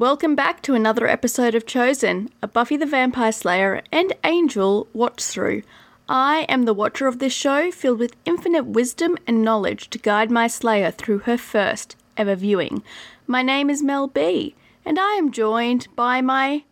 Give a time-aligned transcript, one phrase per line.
[0.00, 5.22] Welcome back to another episode of Chosen, a Buffy the Vampire Slayer and Angel watch
[5.22, 5.62] through.
[6.08, 10.30] I am the watcher of this show, filled with infinite wisdom and knowledge to guide
[10.30, 12.82] my Slayer through her first ever viewing.
[13.26, 14.54] My name is Mel B,
[14.86, 16.64] and I am joined by my,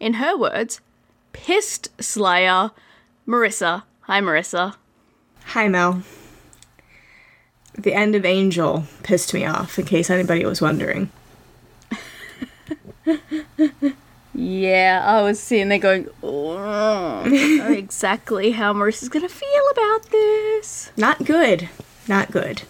[0.00, 0.80] in her words,
[1.34, 2.70] pissed Slayer,
[3.28, 3.82] Marissa.
[4.04, 4.76] Hi, Marissa.
[5.48, 6.02] Hi, Mel.
[7.74, 11.10] The end of Angel pissed me off, in case anybody was wondering.
[14.32, 17.24] Yeah, I was sitting there going, oh,
[17.72, 20.92] exactly how Marissa's gonna feel about this.
[20.96, 21.68] Not good.
[22.06, 22.62] Not good.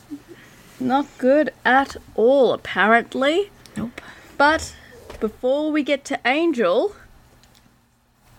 [0.78, 3.50] Not good at all, apparently.
[3.76, 4.00] Nope.
[4.38, 4.74] But
[5.20, 6.96] before we get to Angel,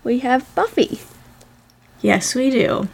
[0.04, 1.00] we have Buffy.
[2.02, 2.90] Yes, we do.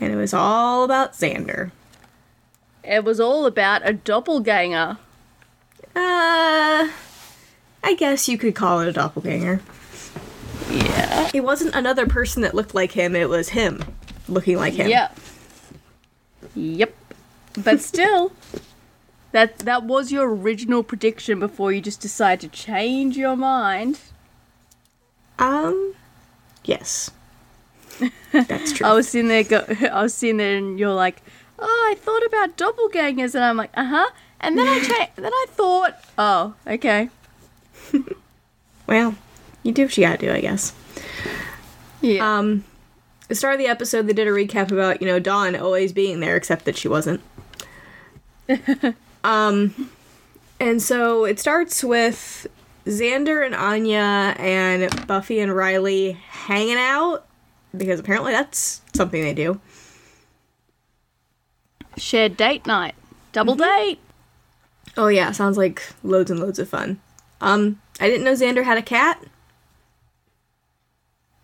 [0.00, 1.70] And it was all about Xander.
[2.82, 4.98] It was all about a doppelganger.
[5.94, 6.88] Uh,
[7.82, 9.60] I guess you could call it a doppelganger.
[10.70, 11.30] Yeah.
[11.34, 13.82] It wasn't another person that looked like him, it was him
[14.28, 14.88] looking like him.
[14.88, 15.18] Yep.
[16.54, 16.94] Yep.
[17.58, 18.32] But still,
[19.32, 24.00] that that was your original prediction before you just decide to change your mind.
[25.38, 25.94] Um,
[26.64, 27.10] yes.
[28.32, 28.86] That's true.
[28.86, 31.22] I was sitting there, go, I was sitting there, and you're like,
[31.58, 35.32] "Oh, I thought about doppelgangers," and I'm like, "Uh huh." And then I cha- then
[35.32, 37.10] I thought, "Oh, okay,
[38.86, 39.14] well,
[39.62, 40.72] you do what you gotta do, I guess.
[42.00, 42.64] yeah." Um,
[43.28, 46.20] the start of the episode, they did a recap about you know Dawn always being
[46.20, 47.20] there, except that she wasn't.
[49.24, 49.90] um,
[50.60, 52.46] and so it starts with
[52.86, 57.26] Xander and Anya and Buffy and Riley hanging out
[57.76, 59.60] because apparently that's something they do.
[61.96, 62.94] Shared date night,
[63.32, 63.98] double date.
[64.96, 67.00] Oh yeah, sounds like loads and loads of fun.
[67.40, 69.22] Um, I didn't know Xander had a cat.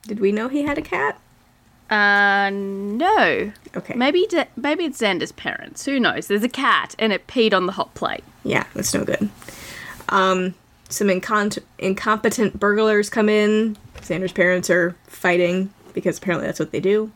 [0.07, 1.21] Did we know he had a cat?
[1.91, 3.53] Uh, no.
[3.77, 3.95] Okay.
[3.95, 5.85] Maybe da- maybe it's Xander's parents.
[5.85, 6.27] Who knows?
[6.27, 8.25] There's a cat, and it peed on the hot plate.
[8.45, 9.29] Yeah, that's no good.
[10.09, 10.55] Um,
[10.89, 13.77] some incont- incompetent burglars come in.
[14.01, 17.11] Xander's parents are fighting because apparently that's what they do.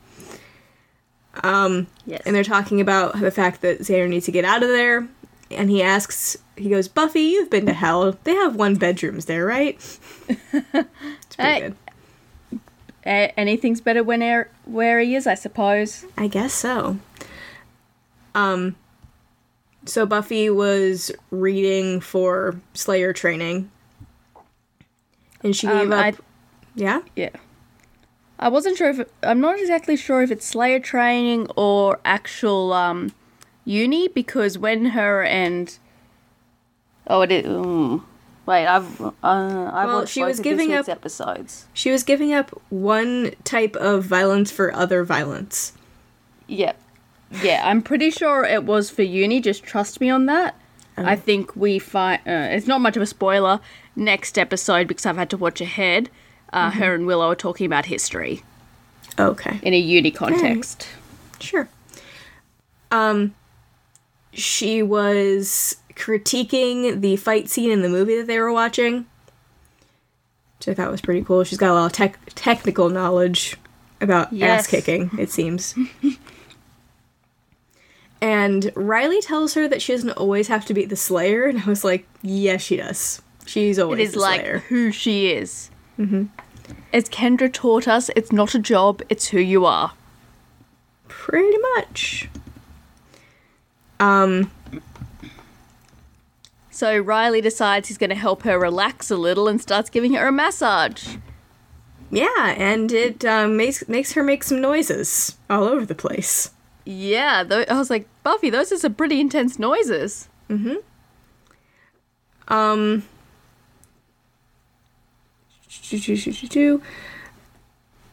[1.43, 2.23] Um, Yes.
[2.27, 5.09] and they're talking about the fact that Xander needs to get out of there.
[5.55, 8.17] And he asks, he goes, Buffy, you've been to hell.
[8.25, 9.75] They have one bedrooms there, right?
[10.29, 10.83] it's pretty
[11.39, 11.61] Hey.
[11.61, 11.77] good.
[13.05, 16.05] A- anything's better when er- where he is, I suppose.
[16.17, 16.99] I guess so.
[18.35, 18.77] Um,
[19.85, 23.71] so Buffy was reading for Slayer training,
[25.43, 26.05] and she gave Um, up.
[26.05, 26.15] I-
[26.75, 27.31] yeah, Yeah.
[28.39, 32.73] I wasn't sure if it, I'm not exactly sure if it's Slayer training or actual
[32.73, 33.13] um,
[33.65, 35.79] uni because when her and
[37.07, 38.03] oh it is mm,
[38.47, 41.67] wait I've uh, I've Well, watched she was giving up- episodes.
[41.73, 45.73] she was giving up one type of violence for other violence.
[46.49, 46.73] Yeah,
[47.43, 47.63] yeah.
[47.65, 49.41] I'm pretty sure it was for uni.
[49.41, 50.55] Just trust me on that.
[50.99, 53.61] I think we find uh, it's not much of a spoiler.
[53.97, 56.11] Next episode because I've had to watch ahead.
[56.53, 58.43] Uh, Her and Willow are talking about history
[59.19, 60.87] Okay, in a uni context.
[61.41, 61.69] sure.
[62.91, 63.35] Um,
[64.33, 69.07] she was critiquing the fight scene in the movie that they were watching,
[70.59, 71.45] which I thought was pretty cool.
[71.45, 73.57] She's got a lot of tech- technical knowledge
[74.01, 74.61] about Yes.
[74.61, 75.75] ass kicking, it seems.
[78.21, 81.65] and Riley tells her that she doesn't always have to be the Slayer, and I
[81.67, 83.21] was like, yes, she does.
[83.47, 84.59] She's always is the like Slayer.
[84.69, 85.71] who she is.
[85.99, 86.25] Mm-hmm.
[86.93, 89.93] As Kendra taught us, it's not a job; it's who you are.
[91.09, 92.29] Pretty much.
[94.03, 94.51] Um,
[96.71, 100.27] So Riley decides he's going to help her relax a little and starts giving her
[100.29, 101.17] a massage.
[102.11, 106.51] yeah, and it um, makes makes her make some noises all over the place.
[106.85, 110.29] Yeah, tho- I was like, Buffy, those are some pretty intense noises.
[112.49, 113.05] Um.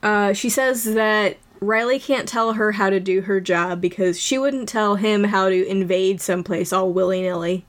[0.01, 4.37] Uh, she says that Riley can't tell her how to do her job because she
[4.37, 7.65] wouldn't tell him how to invade someplace all willy nilly.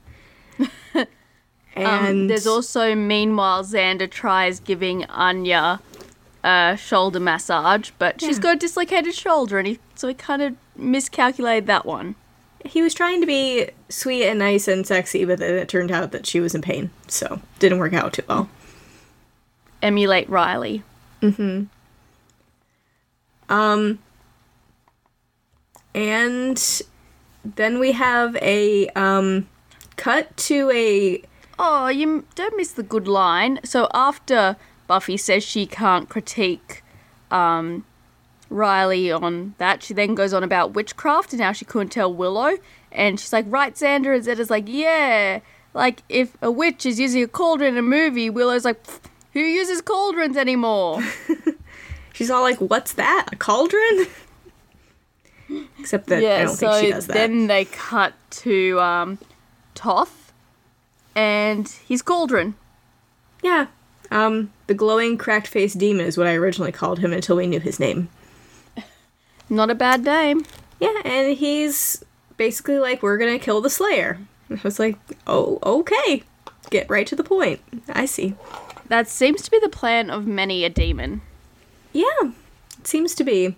[0.95, 1.07] and
[1.75, 5.79] Um, there's also, meanwhile, Xander tries giving Anya
[6.43, 10.55] a shoulder massage, but she's got a dislocated shoulder, and he so he kind of
[10.75, 12.15] miscalculated that one.
[12.65, 16.11] he was trying to be sweet and nice and sexy, but then it turned out
[16.11, 18.49] that she was in pain, so didn't work out too well.
[19.81, 20.83] Emulate Riley.
[23.51, 23.99] Um,
[25.93, 26.81] and
[27.43, 29.49] then we have a um,
[29.97, 31.21] cut to a
[31.59, 33.59] oh, you don't miss the good line.
[33.63, 34.55] So after
[34.87, 36.81] Buffy says she can't critique
[37.29, 37.85] um,
[38.49, 42.57] Riley on that, she then goes on about witchcraft and how she couldn't tell Willow.
[42.91, 44.15] And she's like, right, Xander?
[44.15, 45.41] And Xander's like, yeah.
[45.73, 48.83] Like, if a witch is using a cauldron in a movie, Willow's like,
[49.33, 51.01] who uses cauldrons anymore?
[52.21, 53.29] She's all like, "What's that?
[53.31, 54.07] A cauldron?"
[55.79, 57.13] Except that I don't think she does that.
[57.13, 59.17] then they cut to um,
[59.73, 60.31] Toth
[61.15, 62.55] and his cauldron.
[63.41, 63.67] Yeah.
[64.11, 67.79] Um, the glowing, cracked-faced demon is what I originally called him until we knew his
[67.79, 68.09] name.
[69.49, 70.45] Not a bad name.
[70.79, 72.03] Yeah, and he's
[72.37, 74.19] basically like, "We're gonna kill the Slayer."
[74.49, 76.23] I was like, "Oh, okay.
[76.69, 78.35] Get right to the point." I see.
[78.87, 81.21] That seems to be the plan of many a demon.
[81.93, 82.31] Yeah,
[82.79, 83.55] it seems to be.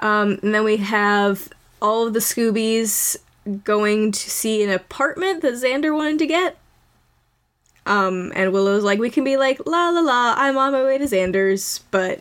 [0.00, 1.48] Um, and then we have
[1.80, 3.16] all of the Scoobies
[3.62, 6.56] going to see an apartment that Xander wanted to get.
[7.86, 10.96] Um, and Willow's like, we can be like, la la la, I'm on my way
[10.98, 12.20] to Xander's, but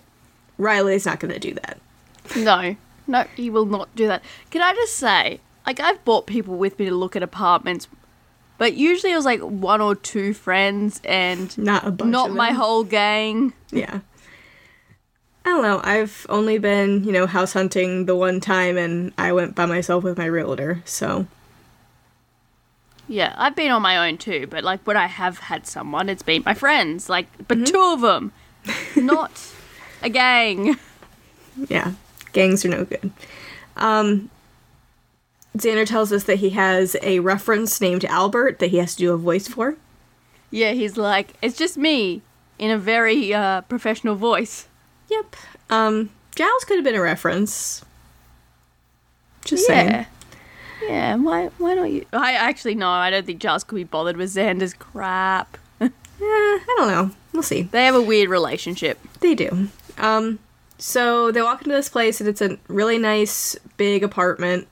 [0.57, 1.79] Riley's not gonna do that.
[2.35, 2.75] No,
[3.07, 4.23] no, he will not do that.
[4.49, 7.87] Can I just say, like, I've brought people with me to look at apartments,
[8.57, 12.51] but usually it was like one or two friends and Not a bunch not my
[12.51, 13.53] whole gang.
[13.71, 14.01] Yeah.
[15.45, 15.81] I don't know.
[15.83, 20.03] I've only been, you know, house hunting the one time, and I went by myself
[20.03, 20.81] with my realtor.
[20.85, 21.27] So
[23.09, 26.23] Yeah, I've been on my own too, but like when I have had someone, it's
[26.23, 28.31] been my friends, like, but two of them,
[28.95, 29.51] not
[30.01, 30.77] a gang.
[31.67, 31.91] yeah,
[32.31, 33.11] gangs are no good.
[33.75, 34.29] Um,
[35.57, 39.13] Xander tells us that he has a reference named Albert that he has to do
[39.13, 39.75] a voice for.
[40.51, 42.21] Yeah, he's like, it's just me
[42.57, 44.67] in a very uh, professional voice.
[45.09, 45.35] Yep.
[45.69, 47.83] Um, Giles could have been a reference.
[49.45, 49.89] Just yeah.
[49.89, 50.05] saying.
[50.87, 52.05] Yeah, why why don't you?
[52.11, 55.57] I actually no, I don't think Giles could be bothered with Xander's crap.
[56.21, 57.11] Eh, I don't know.
[57.33, 57.63] We'll see.
[57.63, 58.97] They have a weird relationship.
[59.19, 59.67] They do.
[59.97, 60.39] Um,
[60.77, 64.67] so they walk into this place and it's a really nice big apartment.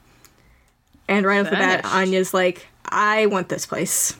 [1.09, 4.15] And right off the bat, Anya's like, "I want this place."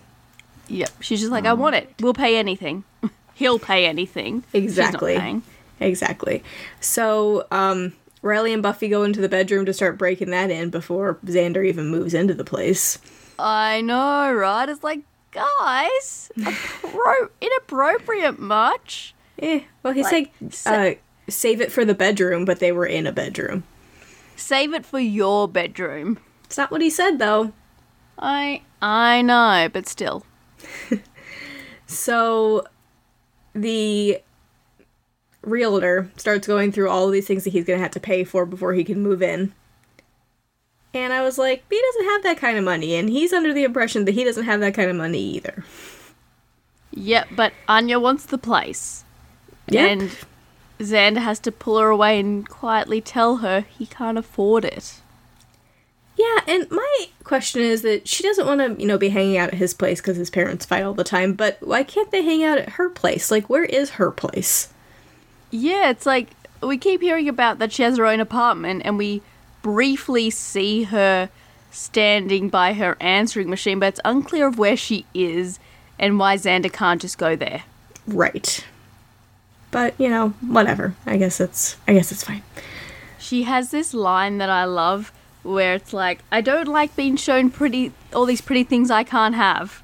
[0.71, 0.89] Yep.
[1.01, 1.93] She's just like, I want it.
[1.99, 2.83] We'll pay anything.
[3.33, 4.43] He'll pay anything.
[4.53, 5.41] Exactly.
[5.81, 6.41] She's not paying.
[6.41, 6.43] Exactly.
[6.79, 11.15] So, um, Riley and Buffy go into the bedroom to start breaking that in before
[11.25, 12.99] Xander even moves into the place.
[13.39, 14.69] I know, right?
[14.69, 14.99] It's like,
[15.31, 19.15] guys, appro- inappropriate much.
[19.39, 19.61] Eh.
[19.81, 20.93] Well, he Like, said, sa- uh,
[21.29, 23.63] "Save it for the bedroom," but they were in a bedroom.
[24.35, 26.19] Save it for your bedroom.
[26.43, 27.53] It's not what he said, though.
[28.19, 30.23] I I know, but still.
[31.87, 32.63] So
[33.53, 34.21] the
[35.43, 38.23] realtor starts going through all of these things that he's going to have to pay
[38.23, 39.53] for before he can move in.
[40.93, 43.63] And I was like, he doesn't have that kind of money, and he's under the
[43.63, 45.63] impression that he doesn't have that kind of money either.
[46.91, 49.05] Yep, but Anya wants the place.
[49.69, 49.89] Yep.
[49.89, 50.17] And
[50.79, 54.99] Xander has to pull her away and quietly tell her he can't afford it.
[56.17, 59.49] Yeah, and my question is that she doesn't want to, you know, be hanging out
[59.49, 62.43] at his place because his parents fight all the time, but why can't they hang
[62.43, 63.31] out at her place?
[63.31, 64.73] Like, where is her place?
[65.51, 66.29] Yeah, it's like
[66.61, 69.21] we keep hearing about that she has her own apartment, and we
[69.61, 71.29] briefly see her
[71.71, 75.59] standing by her answering machine, but it's unclear of where she is
[75.97, 77.63] and why Xander can't just go there.
[78.07, 78.65] Right.
[79.69, 80.95] But, you know, whatever.
[81.05, 82.43] I guess it's I guess it's fine.
[83.17, 87.49] She has this line that I love where it's like, I don't like being shown
[87.49, 89.81] pretty all these pretty things I can't have.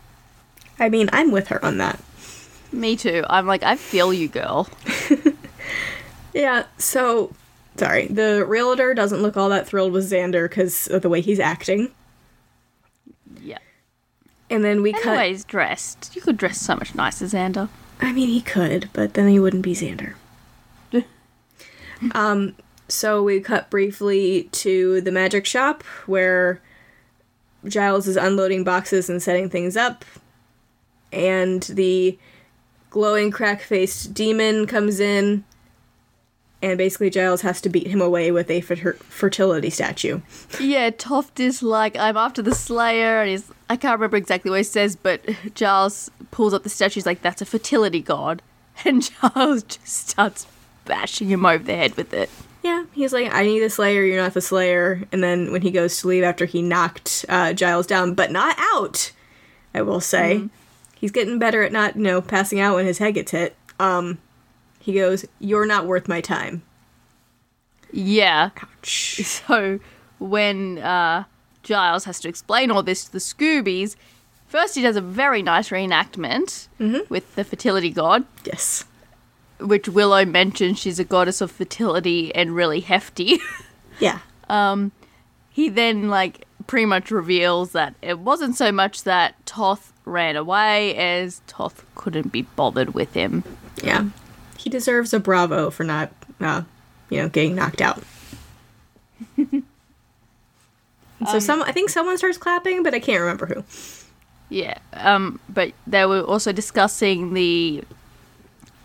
[0.80, 2.00] I mean, I'm with her on that.
[2.72, 3.24] Me too.
[3.30, 4.68] I'm like, I feel you, girl.
[6.34, 7.34] Yeah, so
[7.78, 8.08] sorry.
[8.08, 11.92] The realtor doesn't look all that thrilled with Xander because of the way he's acting.
[13.42, 13.60] Yeah.
[14.50, 15.18] And then we cut.
[15.18, 16.16] Anyways, dressed.
[16.16, 17.70] You could dress so much nicer, Xander.
[18.00, 20.14] I mean, he could, but then he wouldn't be Xander.
[22.12, 22.56] um,
[22.88, 26.62] so we cut briefly to the magic shop where
[27.66, 30.06] Giles is unloading boxes and setting things up,
[31.12, 32.18] and the
[32.90, 35.44] glowing, crack faced demon comes in,
[36.62, 40.22] and basically Giles has to beat him away with a fertility statue.
[40.60, 44.58] Yeah, Toth is like, I'm after the Slayer, and he's, I can't remember exactly what
[44.58, 45.22] he says, but
[45.54, 48.42] Giles pulls up the statue, he's like, that's a fertility god.
[48.86, 50.46] And Giles just starts
[50.86, 52.30] bashing him over the head with it.
[52.62, 55.04] Yeah, he's like, I need the Slayer, you're not the Slayer.
[55.12, 58.56] And then when he goes to leave after he knocked uh, Giles down, but not
[58.60, 59.12] out,
[59.74, 60.48] I will say.
[60.96, 63.56] He's getting better at not, you know, passing out when his head gets hit.
[63.80, 64.20] Um,
[64.88, 66.63] he goes, You're not worth my time.
[67.91, 68.51] Yeah.
[68.58, 69.20] Ouch.
[69.25, 69.79] So
[70.20, 71.25] when uh,
[71.63, 73.96] Giles has to explain all this to the Scoobies,
[74.48, 76.67] first he does a very nice reenactment
[77.10, 78.86] with the fertility god, Yes.
[79.60, 83.39] which Willow mentions she's a goddess of fertility and really hefty.
[84.00, 84.20] Yeah.
[85.50, 90.96] he then like pretty much reveals that it wasn't so much that Toth ran away
[90.96, 93.44] as Toth couldn't be bothered with him.
[93.84, 94.06] Yeah.
[94.68, 96.64] He deserves a bravo for not, uh,
[97.10, 98.04] you know, getting knocked out.
[101.32, 103.64] So some, I think someone starts clapping, but I can't remember who.
[104.50, 107.84] Yeah, um, but they were also discussing the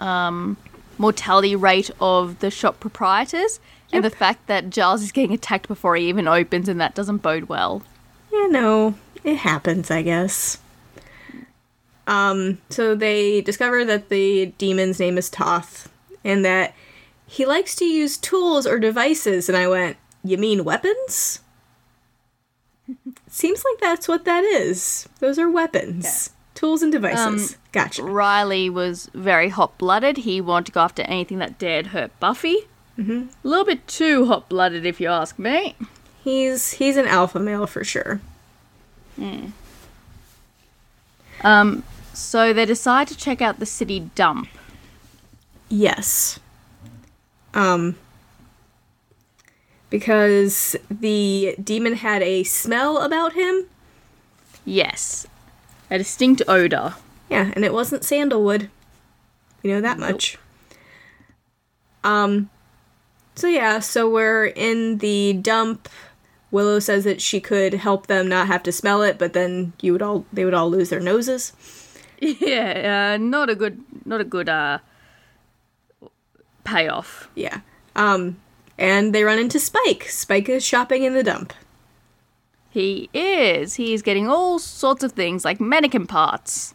[0.00, 0.56] um,
[0.96, 3.60] mortality rate of the shop proprietors
[3.92, 7.18] and the fact that Giles is getting attacked before he even opens, and that doesn't
[7.18, 7.82] bode well.
[8.32, 10.56] Yeah, no, it happens, I guess.
[12.06, 15.88] Um, so they discover that the demon's name is Toth,
[16.24, 16.74] and that
[17.26, 21.40] he likes to use tools or devices, and I went, You mean weapons?
[23.28, 25.08] Seems like that's what that is.
[25.20, 26.30] Those are weapons.
[26.54, 27.56] Tools and devices.
[27.72, 28.02] gotcha.
[28.02, 30.18] Riley was very hot blooded.
[30.18, 32.58] He wanted to go after anything that dared hurt Buffy.
[32.98, 33.28] Mm-hmm.
[33.44, 35.74] A little bit too hot blooded, if you ask me.
[36.22, 38.20] He's he's an alpha male for sure.
[41.42, 41.82] Um,
[42.12, 44.48] so they decide to check out the city dump.
[45.68, 46.38] Yes.
[47.54, 47.96] Um
[49.90, 53.66] because the demon had a smell about him.
[54.64, 55.26] Yes,
[55.90, 56.94] a distinct odor.
[57.28, 58.70] Yeah, and it wasn't sandalwood.
[59.62, 60.38] You know that much.
[62.04, 62.50] Um
[63.34, 65.88] so yeah, so we're in the dump.
[66.52, 69.92] Willow says that she could help them not have to smell it, but then you
[69.92, 71.52] would all they would all lose their noses.
[72.24, 74.78] Yeah, uh, not a good, not a good uh,
[76.62, 77.28] payoff.
[77.34, 77.62] Yeah.
[77.96, 78.36] Um
[78.78, 80.04] and they run into Spike.
[80.08, 81.52] Spike is shopping in the dump.
[82.70, 83.74] He is.
[83.74, 86.74] He is getting all sorts of things like mannequin parts,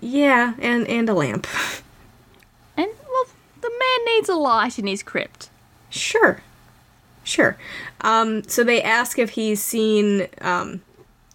[0.00, 1.46] Yeah, and and a lamp.
[2.76, 3.24] and well,
[3.60, 5.50] the man needs a light in his crypt.
[5.90, 6.42] Sure.
[7.24, 7.56] Sure.
[8.00, 10.82] Um, so they ask if he's seen um,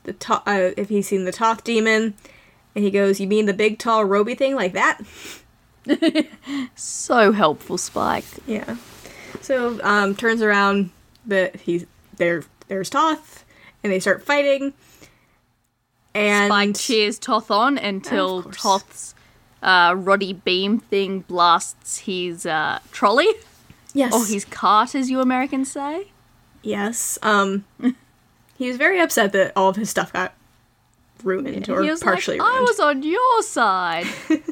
[0.03, 2.13] the to- uh, if he's seen the Toth demon,
[2.75, 5.01] and he goes, "You mean the big, tall, roby thing like that?"
[6.75, 8.25] So helpful, Spike.
[8.45, 8.75] Yeah.
[9.41, 10.91] So um, turns around,
[11.25, 11.85] that he's
[12.17, 12.43] there.
[12.67, 13.45] There's Toth,
[13.83, 14.73] and they start fighting.
[16.13, 19.15] And Spike cheers Toth on until Toth's
[19.61, 23.27] uh, Roddy Beam thing blasts his uh, trolley
[23.97, 26.07] yes, or his cart, as you Americans say.
[26.61, 27.17] yes.
[27.21, 27.65] Um,
[28.57, 30.33] he was very upset that all of his stuff got
[31.23, 32.67] ruined or he was partially like, ruined.
[32.67, 34.07] I was on your side.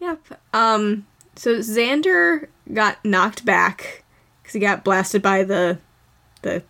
[0.00, 0.40] Yep.
[0.54, 1.06] Um.
[1.34, 4.04] So Xander got knocked back
[4.40, 5.78] because he got blasted by the
[6.42, 6.62] the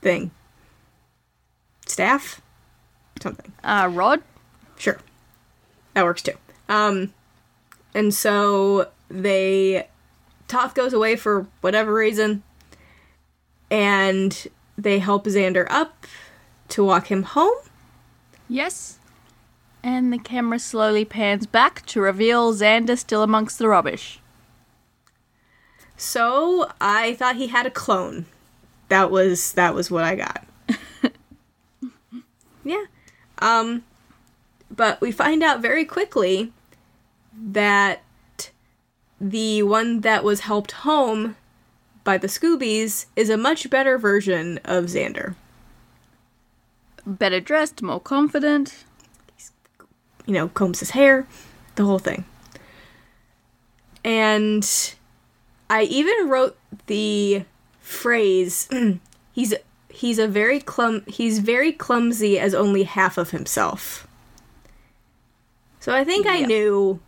[0.00, 0.30] thing.
[1.86, 2.40] Staff.
[3.20, 3.52] Something.
[3.62, 4.22] uh, Rod.
[4.76, 4.98] Sure.
[5.94, 6.34] That works too.
[6.68, 7.12] Um.
[7.92, 9.88] And so they
[10.48, 12.42] Toth goes away for whatever reason,
[13.70, 14.46] and
[14.76, 16.06] they help Xander up
[16.68, 17.56] to walk him home.
[18.48, 18.98] Yes.
[19.82, 24.20] And the camera slowly pans back to reveal Xander still amongst the rubbish.
[25.96, 28.26] So I thought he had a clone.
[28.88, 30.46] That was that was what I got.
[32.64, 32.84] yeah.
[33.38, 33.84] Um
[34.70, 36.52] but we find out very quickly
[37.32, 38.02] that
[39.20, 41.36] the one that was helped home
[42.04, 45.34] by the Scoobies is a much better version of Xander.
[47.06, 48.84] Better dressed, more confident.
[49.36, 49.52] He's,
[50.26, 51.26] you know, combs his hair,
[51.76, 52.24] the whole thing.
[54.04, 54.94] And
[55.70, 57.44] I even wrote the
[57.80, 58.68] phrase
[59.32, 59.54] he's
[59.88, 64.06] he's a very clum he's very clumsy as only half of himself.
[65.80, 67.00] So I think I knew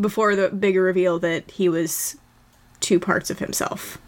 [0.00, 2.16] before the bigger reveal that he was
[2.80, 3.98] two parts of himself.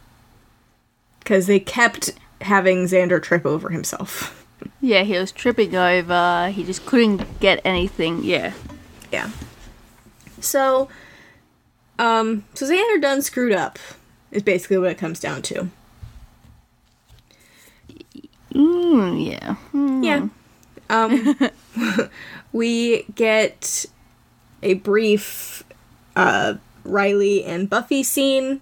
[1.25, 4.47] Cuz they kept having Xander trip over himself.
[4.80, 6.50] Yeah, he was tripping over.
[6.50, 8.25] He just couldn't get anything.
[8.25, 8.52] Yeah.
[9.12, 9.30] Yeah.
[10.40, 10.88] So,
[11.99, 13.78] um, so Xander done screwed up
[14.30, 15.68] is basically what it comes down to.
[18.54, 19.56] Mm, yeah.
[19.73, 20.04] Mm.
[20.04, 20.28] Yeah.
[20.88, 21.50] Um,
[22.52, 23.87] we get
[24.62, 25.62] a brief
[26.21, 28.61] uh, Riley and Buffy scene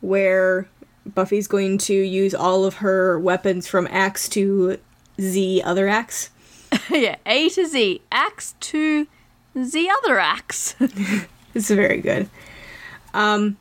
[0.00, 0.68] where
[1.06, 4.78] Buffy's going to use all of her weapons from axe to
[5.20, 6.30] Z other axe.
[6.90, 7.16] yeah.
[7.26, 8.02] A to Z.
[8.12, 9.06] Axe to
[9.62, 10.74] Z other axe.
[11.54, 12.28] It's very good.
[13.14, 13.56] Um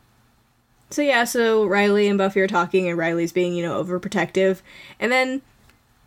[0.89, 4.61] so yeah, so Riley and Buffy are talking and Riley's being, you know, overprotective.
[4.99, 5.41] And then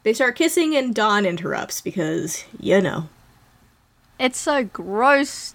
[0.03, 3.09] they start kissing, and Dawn interrupts because, you know.
[4.19, 5.55] It's so gross.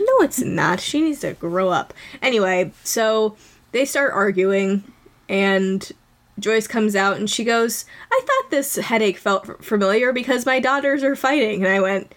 [0.00, 0.80] No, it's not.
[0.80, 1.92] She needs to grow up.
[2.20, 3.36] Anyway, so
[3.72, 4.84] they start arguing,
[5.28, 5.90] and
[6.38, 10.60] Joyce comes out and she goes, I thought this headache felt f- familiar because my
[10.60, 11.64] daughters are fighting.
[11.64, 12.14] And I went,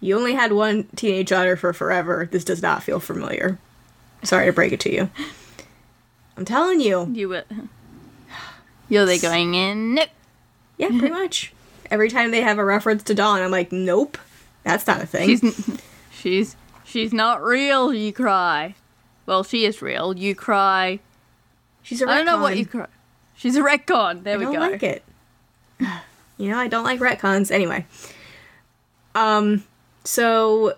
[0.00, 2.28] You only had one teenage daughter for forever.
[2.30, 3.58] This does not feel familiar.
[4.24, 5.10] Sorry to break it to you.
[6.36, 7.08] I'm telling you.
[7.12, 7.44] You were.
[8.88, 9.94] You're there going in.
[9.94, 10.08] Nope.
[10.78, 11.52] Yeah, pretty much.
[11.90, 14.18] Every time they have a reference to Dawn, I'm like, Nope,
[14.64, 15.28] that's not a thing.
[15.38, 15.80] She's,
[16.10, 16.56] she's,
[16.94, 17.92] she's not real.
[17.92, 18.76] You cry.
[19.26, 20.16] Well, she is real.
[20.16, 21.00] You cry.
[21.82, 22.86] She's a I don't know what you cry.
[23.34, 24.22] She's a retcon.
[24.22, 24.50] There I we go.
[24.50, 25.02] I don't like it.
[26.36, 27.52] You know, I don't like retcons.
[27.52, 27.86] Anyway.
[29.14, 29.62] Um,
[30.02, 30.76] so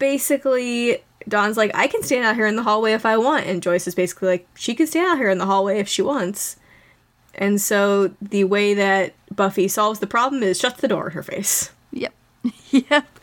[0.00, 0.98] basically,
[1.28, 3.46] Dawn's like, I can stand out here in the hallway if I want.
[3.46, 6.02] And Joyce is basically like, she can stand out here in the hallway if she
[6.02, 6.56] wants.
[7.36, 11.22] And so the way that Buffy solves the problem is shuts the door in her
[11.22, 11.70] face.
[11.92, 12.12] Yep.
[12.72, 13.17] yep.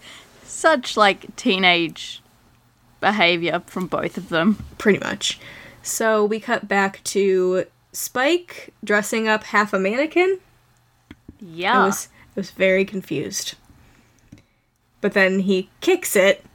[0.56, 2.22] Such like teenage
[3.02, 4.66] behavior from both of them.
[4.78, 5.38] Pretty much.
[5.84, 10.40] So we cut back to Spike dressing up half a mannequin.
[11.42, 11.82] Yeah.
[11.82, 13.56] I was I was very confused.
[15.02, 16.46] But then he kicks it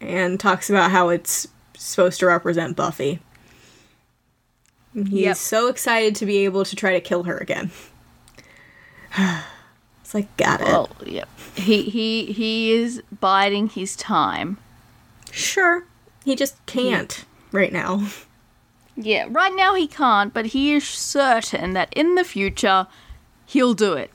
[0.00, 3.18] and talks about how it's supposed to represent Buffy.
[4.94, 5.36] He's Yep.
[5.38, 7.72] so excited to be able to try to kill her again.
[10.08, 10.64] it's like got it.
[10.68, 11.28] well, yep.
[11.54, 14.56] He he he is biding his time.
[15.30, 15.84] sure.
[16.24, 18.08] He just can't right now.
[19.00, 22.88] Yeah, right now he can't, but he is certain that in the future
[23.46, 24.10] he'll do it.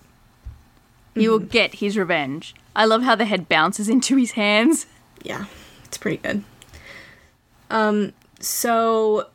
[1.13, 2.53] He will get his revenge.
[2.75, 4.87] I love how the head bounces into his hands.
[5.23, 5.45] Yeah,
[5.85, 6.43] it's pretty good.
[7.69, 9.29] Um, so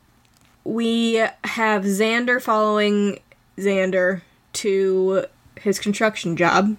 [0.64, 3.20] we have Xander following
[3.56, 4.20] Xander
[4.54, 5.24] to
[5.62, 6.76] his construction job.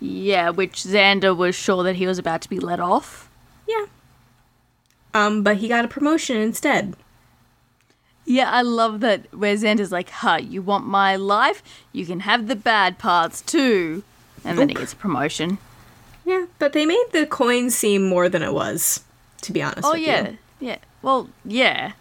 [0.00, 3.28] Yeah, which Xander was sure that he was about to be let off.
[3.68, 3.86] Yeah.
[5.12, 6.94] Um, but he got a promotion instead.
[8.24, 11.62] Yeah, I love that where Xander's like, huh, you want my life?
[11.92, 14.04] You can have the bad parts too.
[14.44, 15.58] And then he gets a promotion.
[16.24, 19.04] Yeah, but they made the coin seem more than it was,
[19.42, 20.28] to be honest Oh, with yeah.
[20.30, 20.38] you.
[20.60, 20.78] Yeah.
[21.02, 21.92] Well, yeah.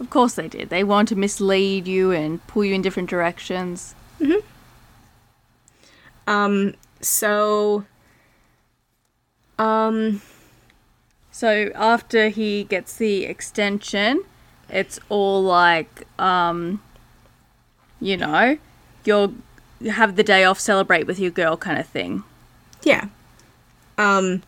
[0.00, 0.68] Of course they did.
[0.68, 3.94] They want to mislead you and pull you in different directions.
[6.28, 7.84] Um, so
[9.58, 10.20] um
[11.30, 14.22] So after he gets the extension,
[14.68, 16.82] it's all like, um,
[18.00, 18.58] you know,
[19.04, 19.34] you'll
[19.90, 22.24] have the day off, celebrate with your girl kind of thing.
[22.82, 23.06] yeah.
[23.96, 24.42] Um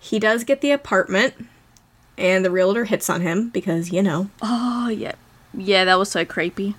[0.00, 1.32] he does get the apartment
[2.18, 5.14] and the realtor hits on him because, you know, Oh, yeah.
[5.56, 6.74] Yeah, that was so creepy.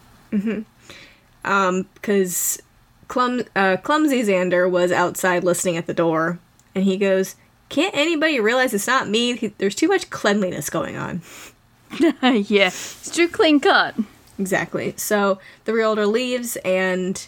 [1.43, 2.61] um cuz
[3.07, 6.39] Clum uh clumsy Xander was outside listening at the door
[6.73, 7.35] and he goes,
[7.69, 9.53] "Can't anybody realize it's not me?
[9.57, 11.21] There's too much cleanliness going on."
[12.21, 13.95] yeah, it's too clean cut.
[14.39, 14.93] Exactly.
[14.97, 17.27] So the realtor leaves and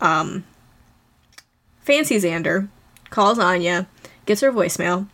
[0.00, 0.44] um
[1.82, 2.68] Fancy Xander
[3.10, 3.86] calls Anya,
[4.26, 5.08] gets her voicemail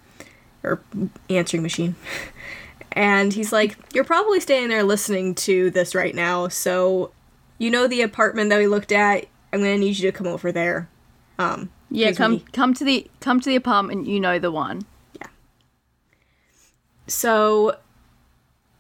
[0.63, 0.81] or
[1.29, 1.95] answering machine.
[2.97, 7.11] And he's like, "You're probably standing there listening to this right now, so
[7.59, 9.27] you know the apartment that we looked at.
[9.53, 10.89] I'm going to need you to come over there."
[11.39, 14.07] Um Yeah, come we- come to the come to the apartment.
[14.07, 14.83] You know the one.
[15.21, 15.29] Yeah.
[17.07, 17.77] So,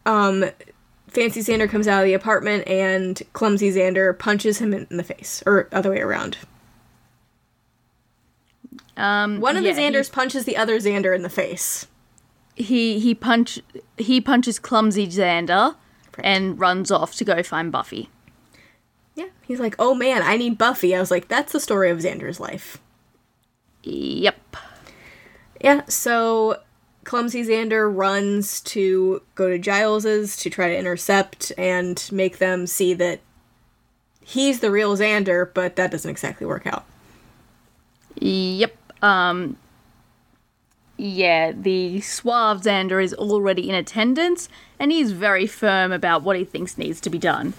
[0.06, 0.44] um,
[1.08, 5.42] Fancy Xander comes out of the apartment and Clumsy Xander punches him in the face,
[5.46, 6.38] or other way around.
[8.96, 11.86] Um, One of yeah, the Xanders punches the other Xander in the face.
[12.54, 13.60] He he, he punch
[13.98, 15.74] he punches clumsy Xander
[16.22, 18.08] and runs off to go find Buffy.
[19.14, 21.98] Yeah, he's like, "Oh man, I need Buffy." I was like, "That's the story of
[21.98, 22.78] Xander's life."
[23.84, 24.56] Yep.
[25.60, 26.60] Yeah, so
[27.04, 32.94] Clumsy Xander runs to go to Giles's to try to intercept and make them see
[32.94, 33.20] that
[34.20, 36.84] he's the real Xander, but that doesn't exactly work out.
[38.16, 38.76] Yep.
[39.02, 39.56] Um.
[40.96, 44.48] Yeah, the suave Xander is already in attendance,
[44.78, 47.54] and he's very firm about what he thinks needs to be done.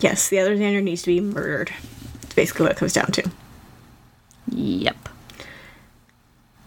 [0.00, 1.72] Yes, the other Xander needs to be murdered.
[2.22, 3.30] It's basically what it comes down to.
[4.50, 5.08] Yep.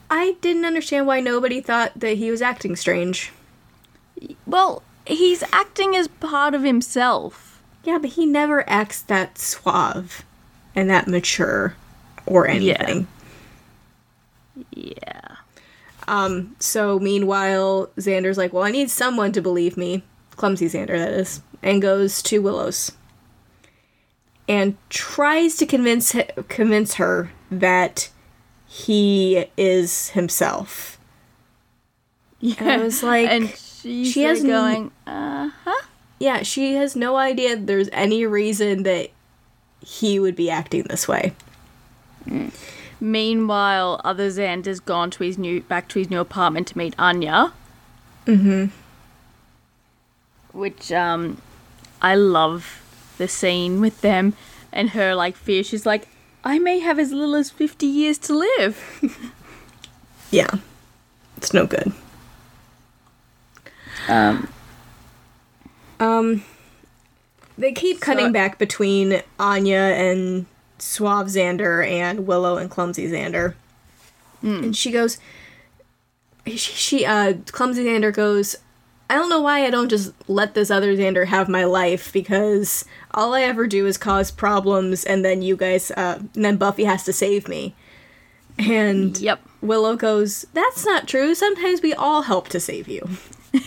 [0.10, 3.32] I didn't understand why nobody thought that he was acting strange.
[4.46, 7.62] Well, he's acting as part of himself.
[7.84, 10.24] Yeah, but he never acts that suave
[10.76, 11.76] and that mature
[12.26, 13.08] or anything.
[14.76, 14.92] Yeah.
[14.98, 15.36] Yeah.
[16.08, 20.04] Um, so meanwhile, Xander's like, well, I need someone to believe me.
[20.36, 21.42] Clumsy Xander, that is.
[21.64, 22.92] And goes to Willow's.
[24.52, 26.14] And tries to convince
[26.50, 28.10] convince her that
[28.68, 31.00] he is himself.
[32.42, 32.56] Yeah.
[32.60, 35.86] I was like, and she's she has like going, uh huh.
[36.20, 39.12] Yeah, she has no idea there's any reason that
[39.80, 41.34] he would be acting this way.
[43.00, 47.54] Meanwhile, other Xander's gone to his new back to his new apartment to meet Anya.
[48.28, 48.66] Mm-hmm.
[50.52, 51.42] Which um
[52.02, 52.81] I love
[53.22, 54.34] the scene with them
[54.74, 55.64] and her like fear.
[55.64, 56.08] She's like,
[56.44, 58.76] I may have as little as fifty years to live.
[60.34, 60.50] Yeah.
[61.36, 61.92] It's no good.
[64.08, 64.48] Um
[66.00, 66.44] Um,
[67.58, 70.46] they keep cutting So- back between Anya and
[70.80, 73.54] Suave Xander and Willow and Clumsy Xander.
[74.42, 75.18] And she goes,
[76.48, 78.56] she, she, uh, Clumsy Xander goes,
[79.12, 82.86] I don't know why I don't just let this other Xander have my life because
[83.14, 86.86] all I ever do is cause problems and then you guys, uh, and then Buffy
[86.86, 87.76] has to save me.
[88.58, 89.42] And Yep.
[89.60, 91.36] Willow goes, That's not true.
[91.36, 93.02] Sometimes we all help to save you.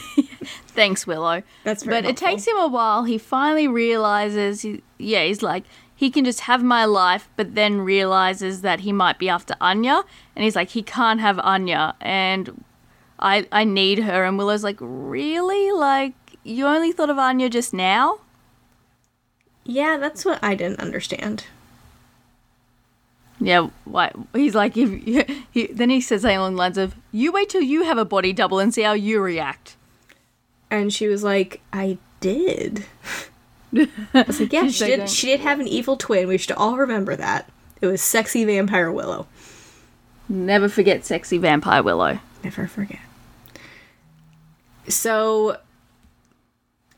[0.68, 1.42] Thanks, Willow.
[1.62, 3.04] That's very But it takes him a while.
[3.04, 7.82] He finally realizes, he, yeah, he's like, he can just have my life, but then
[7.82, 10.04] realizes that he might be after Anya.
[10.34, 11.96] And he's like, he can't have Anya.
[12.00, 12.64] And
[13.18, 14.24] I, I need her.
[14.24, 15.70] And Willow's like, really?
[15.72, 18.18] Like, you only thought of Anya just now?
[19.64, 21.46] Yeah, that's what I didn't understand.
[23.40, 24.12] Yeah, why?
[24.32, 27.62] He's like, if he, then he says something along the lines of, "You wait till
[27.62, 29.76] you have a body double and see how you react."
[30.70, 32.86] And she was like, I did.
[33.76, 36.28] I was like, yeah, she did, uh, she did have an evil twin.
[36.28, 37.50] We should all remember that.
[37.80, 39.26] It was sexy vampire Willow.
[40.28, 42.20] Never forget sexy vampire Willow.
[42.44, 43.00] Never forget.
[44.88, 45.58] So,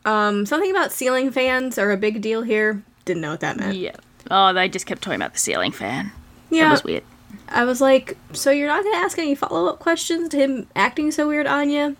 [0.04, 2.82] um, something about ceiling fans are a big deal here.
[3.04, 3.76] Didn't know what that meant.
[3.76, 3.94] Yeah.
[4.30, 6.10] Oh, they just kept talking about the ceiling fan.
[6.50, 7.04] That Yeah, was weird.
[7.48, 11.12] I was like, so you're not gonna ask any follow up questions to him acting
[11.12, 11.94] so weird, Anya?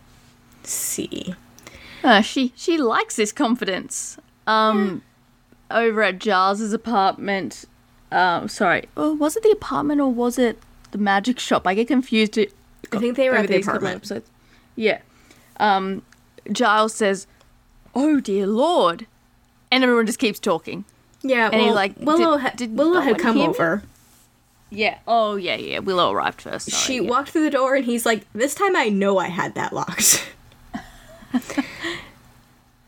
[0.64, 1.34] See.
[2.02, 4.18] Uh, she she likes this confidence.
[4.48, 5.02] Um,
[5.70, 7.64] over at Giles's apartment.
[8.10, 8.88] Um, sorry.
[8.96, 10.58] Oh, was it the apartment or was it
[10.90, 11.66] the magic shop?
[11.66, 12.38] I get confused.
[12.92, 13.96] I think they were at the these couple apartment.
[13.96, 14.30] episodes.
[14.74, 15.00] Yeah.
[15.58, 16.02] Um,
[16.52, 17.26] Giles says,
[17.94, 19.06] "Oh dear lord,"
[19.70, 20.84] and everyone just keeps talking.
[21.22, 23.82] Yeah, And well, like, Willow, ha- did Willow had come over.
[24.70, 24.98] Yeah.
[25.08, 25.78] Oh yeah, yeah.
[25.80, 26.70] Willow arrived first.
[26.70, 27.08] Sorry, she yeah.
[27.10, 30.32] walked through the door and he's like, This time I know I had that locked.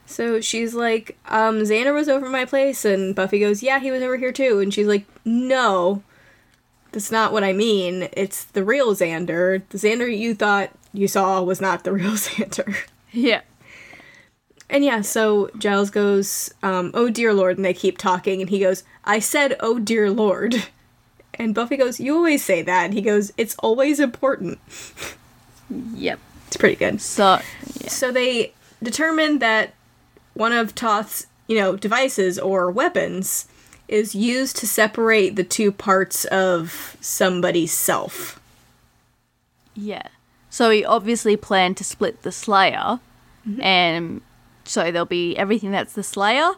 [0.07, 4.03] so she's like, um, Xander was over my place and Buffy goes, Yeah, he was
[4.03, 4.59] over here too.
[4.61, 6.03] And she's like, No,
[6.99, 8.09] that's not what I mean.
[8.13, 9.63] It's the real Xander.
[9.69, 12.75] The Xander you thought you saw was not the real Xander.
[13.13, 13.43] Yeah.
[14.69, 18.59] And yeah, so Giles goes, um, oh dear lord, and they keep talking, and he
[18.59, 20.57] goes, I said, oh dear lord.
[21.35, 22.87] And Buffy goes, You always say that.
[22.87, 24.59] And he goes, It's always important.
[25.95, 26.19] Yep.
[26.49, 27.01] It's pretty good.
[27.01, 27.39] So
[27.81, 27.89] yeah.
[27.89, 29.73] So they determined that
[30.35, 33.47] one of Toth's, you know, devices or weapons
[33.89, 38.39] is used to separate the two parts of somebody's self.
[39.75, 40.09] Yeah.
[40.51, 43.01] So he obviously planned to split the Slayer,
[43.49, 43.61] mm-hmm.
[43.61, 44.21] and
[44.65, 46.53] so there'll be everything that's the Slayer,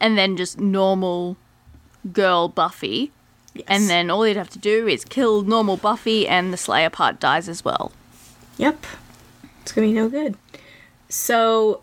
[0.00, 1.36] and then just normal
[2.12, 3.12] girl Buffy,
[3.54, 3.64] Yes.
[3.68, 7.18] and then all you'd have to do is kill normal Buffy, and the Slayer part
[7.18, 7.92] dies as well.
[8.58, 8.84] Yep.
[9.62, 10.36] It's gonna be no good.
[11.08, 11.82] So,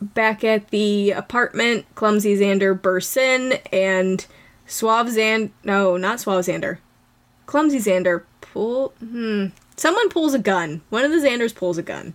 [0.00, 4.24] back at the apartment, Clumsy Xander bursts in, and
[4.68, 5.50] Suave Xander.
[5.64, 6.78] No, not Suave Xander.
[7.46, 8.90] Clumsy Xander pull.
[9.00, 9.46] Hmm.
[9.76, 10.82] Someone pulls a gun.
[10.90, 12.14] One of the Xanders pulls a gun.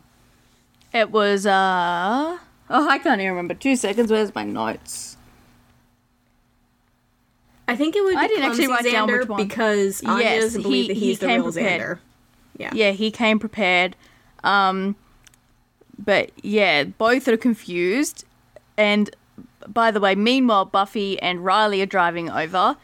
[0.93, 2.37] It was uh
[2.69, 3.55] oh I can't even remember.
[3.55, 4.11] Two seconds.
[4.11, 5.17] Where's my notes?
[7.67, 9.43] I think it would be I didn't actually write down Xander which one.
[9.47, 11.81] because Anya Yes, doesn't believe he- that he he's the came real prepared.
[11.81, 11.99] Xander.
[12.57, 12.71] Yeah.
[12.73, 13.95] Yeah, he came prepared.
[14.43, 14.95] Um,
[15.97, 18.25] but yeah, both are confused.
[18.77, 19.09] And
[19.67, 22.77] by the way, meanwhile, Buffy and Riley are driving over,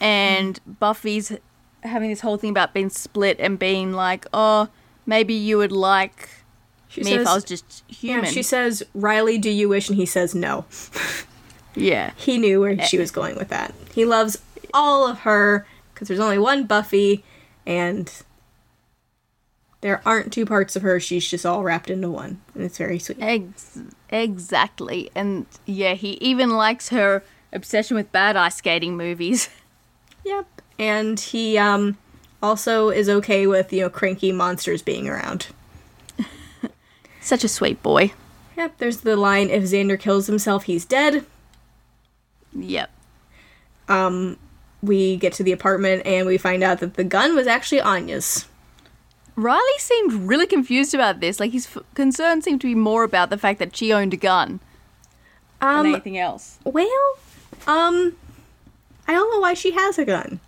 [0.00, 1.32] and Buffy's
[1.82, 4.68] having this whole thing about being split and being like, "Oh,
[5.06, 6.28] maybe you would like
[6.88, 9.88] She me if I was just yeah, human." she says, Riley, do you wish?
[9.88, 10.64] And he says no.
[11.74, 13.74] yeah, He knew where she was going with that.
[13.94, 14.38] He loves
[14.72, 17.24] all of her because there's only one Buffy,
[17.66, 18.10] and
[19.84, 20.98] there aren't two parts of her.
[20.98, 23.18] She's just all wrapped into one, and it's very sweet.
[23.20, 25.10] Ex- exactly.
[25.14, 29.50] And yeah, he even likes her obsession with bad ice skating movies.
[30.26, 30.62] Yep.
[30.78, 31.98] And he um
[32.42, 35.48] also is okay with you know cranky monsters being around.
[37.20, 38.14] Such a sweet boy.
[38.56, 38.78] Yep.
[38.78, 41.26] There's the line: "If Xander kills himself, he's dead."
[42.54, 42.90] Yep.
[43.90, 44.38] um,
[44.82, 48.46] we get to the apartment and we find out that the gun was actually Anya's.
[49.36, 51.40] Riley seemed really confused about this.
[51.40, 54.16] Like his f- concern seemed to be more about the fact that she owned a
[54.16, 54.60] gun
[55.60, 56.58] than Um, anything else.
[56.64, 56.86] well,
[57.66, 58.14] um,
[59.08, 60.40] I don't know why she has a gun.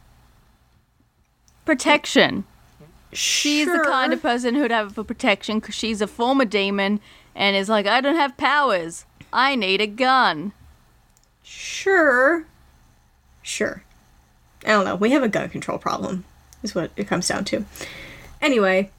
[1.65, 2.45] Protection.
[3.13, 3.79] She's Sure.
[3.79, 7.01] the kind of person who'd have it for protection because she's a former demon
[7.35, 9.05] and is like, I don't have powers.
[9.33, 10.53] I need a gun.
[11.43, 12.45] Sure.
[13.43, 13.83] Sure.
[14.65, 14.97] I don't know.
[14.97, 16.25] We have a gun control problem,
[16.63, 17.65] is what it comes down to.
[18.41, 18.91] Anyway,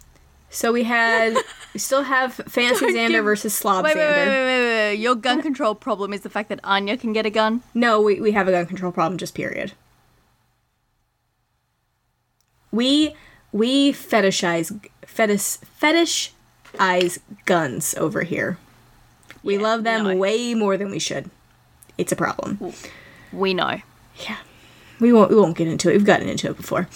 [0.49, 1.35] so we had.
[1.73, 4.27] we still have Fancy Xander versus Slob Wait, wait, Xander.
[4.27, 4.95] wait, wait, wait, wait.
[4.95, 7.61] Your gun control problem is the fact that Anya can get a gun.
[7.73, 9.73] No, we, we have a gun control problem, just period.
[12.71, 13.15] We
[13.51, 18.57] we fetishize fetish fetishize guns over here.
[19.43, 20.15] We Yeah, love them no.
[20.15, 21.29] way more than we should.
[21.97, 22.73] It's a problem.
[23.31, 23.77] We know.
[24.19, 24.37] Yeah.
[24.99, 25.93] We won't we won't get into it.
[25.93, 26.87] We've gotten into it before.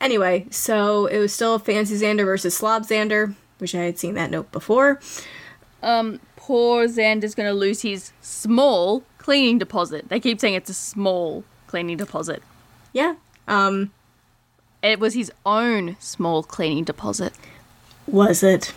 [0.00, 4.30] Anyway, so it was still Fancy Xander versus Slob Xander, which I had seen that
[4.30, 5.00] note before.
[5.82, 10.08] Um, poor Xander's gonna lose his small cleaning deposit.
[10.08, 12.42] They keep saying it's a small cleaning deposit.
[12.92, 13.14] Yeah.
[13.48, 13.92] Um
[14.82, 17.32] It was his own small cleaning deposit.
[18.06, 18.72] was it?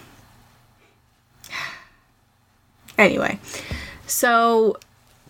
[2.97, 3.39] Anyway,
[4.07, 4.75] so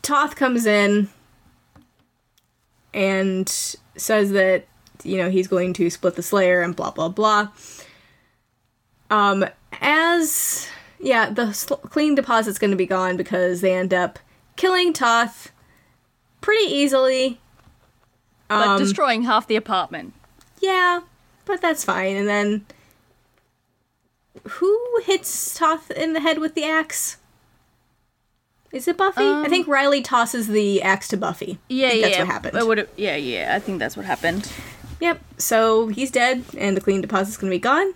[0.01, 1.09] Toth comes in
[2.93, 3.47] and
[3.95, 4.65] says that
[5.03, 7.49] you know he's going to split the Slayer and blah blah blah.
[9.09, 9.45] Um,
[9.81, 10.67] as
[10.99, 14.19] yeah, the sl- clean deposit's going to be gone because they end up
[14.55, 15.51] killing Toth
[16.41, 17.39] pretty easily.
[18.49, 20.13] But Um, destroying half the apartment.
[20.61, 21.01] Yeah,
[21.45, 22.15] but that's fine.
[22.15, 22.65] And then
[24.47, 27.17] who hits Toth in the head with the axe?
[28.71, 29.21] Is it Buffy?
[29.23, 31.57] I Um, think Riley tosses the axe to Buffy.
[31.69, 32.07] Yeah, I think yeah.
[32.09, 32.17] That's
[32.65, 32.87] what happened.
[32.97, 33.55] Yeah, yeah.
[33.55, 34.51] I think that's what happened.
[34.99, 35.21] Yep.
[35.37, 37.93] So he's dead, and the clean deposit's gonna be gone.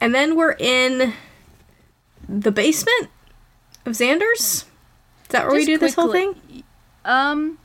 [0.00, 1.12] And then we're in
[2.28, 3.08] the basement
[3.84, 4.64] of Xander's.
[5.24, 6.34] Is that where we Just do this whole thing?
[7.04, 7.58] Um,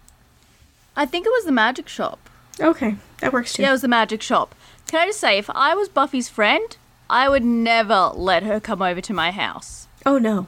[0.96, 2.20] I think it was the magic shop.
[2.60, 3.62] Okay, that works too.
[3.62, 4.54] Yeah, it was the magic shop.
[4.88, 6.76] Can I just say, if I was Buffy's friend,
[7.10, 9.88] I would never let her come over to my house.
[10.06, 10.48] Oh no.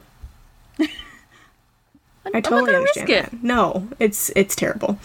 [2.34, 3.30] I not totally understand risk it.
[3.30, 3.42] that.
[3.42, 4.98] No, it's it's terrible.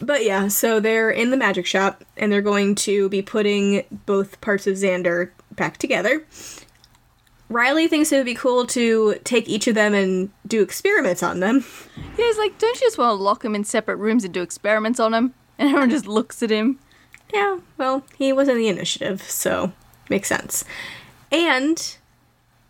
[0.00, 4.40] But yeah, so they're in the magic shop and they're going to be putting both
[4.40, 6.24] parts of Xander back together.
[7.48, 11.40] Riley thinks it would be cool to take each of them and do experiments on
[11.40, 11.64] them.
[12.18, 14.42] Yeah, it's like, don't you just want to lock him in separate rooms and do
[14.42, 15.34] experiments on him?
[15.58, 16.78] And everyone just looks at him.
[17.32, 19.72] Yeah, well, he was in the initiative, so
[20.08, 20.64] makes sense.
[21.30, 21.96] And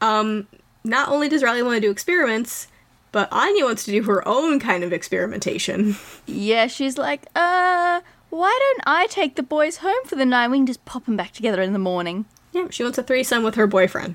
[0.01, 0.49] um
[0.85, 2.67] not only does Riley want to do experiments,
[3.13, 5.97] but Anya wants to do her own kind of experimentation.
[6.27, 10.49] Yeah, she's like, uh, why don't I take the boys home for the night?
[10.49, 12.25] We can just pop them back together in the morning.
[12.53, 14.15] Yeah, she wants a threesome with her boyfriend.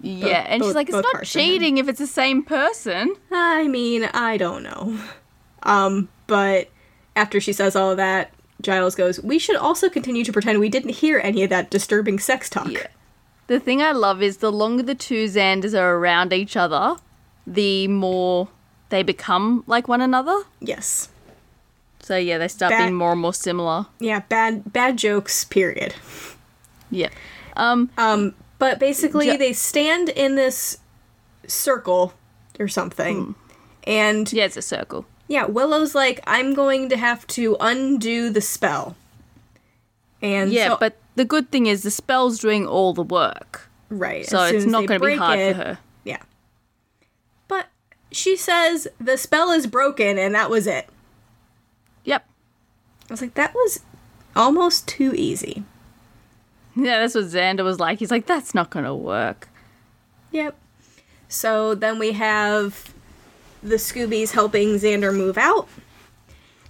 [0.00, 3.14] Yeah, and both- she's like, it's not cheating if it's the same person.
[3.32, 4.98] I mean, I don't know.
[5.62, 6.68] Um, but
[7.16, 10.68] after she says all of that, Giles goes, We should also continue to pretend we
[10.68, 12.70] didn't hear any of that disturbing sex talk.
[12.70, 12.86] Yeah.
[13.48, 16.96] The thing I love is the longer the two Xanders are around each other,
[17.46, 18.48] the more
[18.88, 20.42] they become like one another.
[20.60, 21.08] Yes.
[22.00, 23.86] So yeah, they start That- being more and more similar.
[23.98, 25.94] Yeah, bad bad jokes, period.
[26.90, 27.08] Yeah.
[27.56, 30.78] Um, Um, but basically they stand in this
[31.46, 32.12] circle
[32.60, 33.34] or something.
[33.84, 35.04] And yeah, it's a circle.
[35.28, 38.94] yeah, Willow's like, I'm going to have to undo the spell.
[40.22, 43.68] And Yeah, so- but the good thing is the spell's doing all the work.
[43.90, 44.26] right.
[44.26, 45.78] So it's not going to be hard it- for her.
[48.16, 50.88] She says the spell is broken and that was it.
[52.04, 52.26] Yep.
[53.08, 53.80] I was like, that was
[54.34, 55.64] almost too easy.
[56.74, 57.98] Yeah, that's what Xander was like.
[57.98, 59.48] He's like, that's not to work.
[60.30, 60.56] Yep.
[61.28, 62.92] So then we have
[63.62, 65.68] the Scoobies helping Xander move out.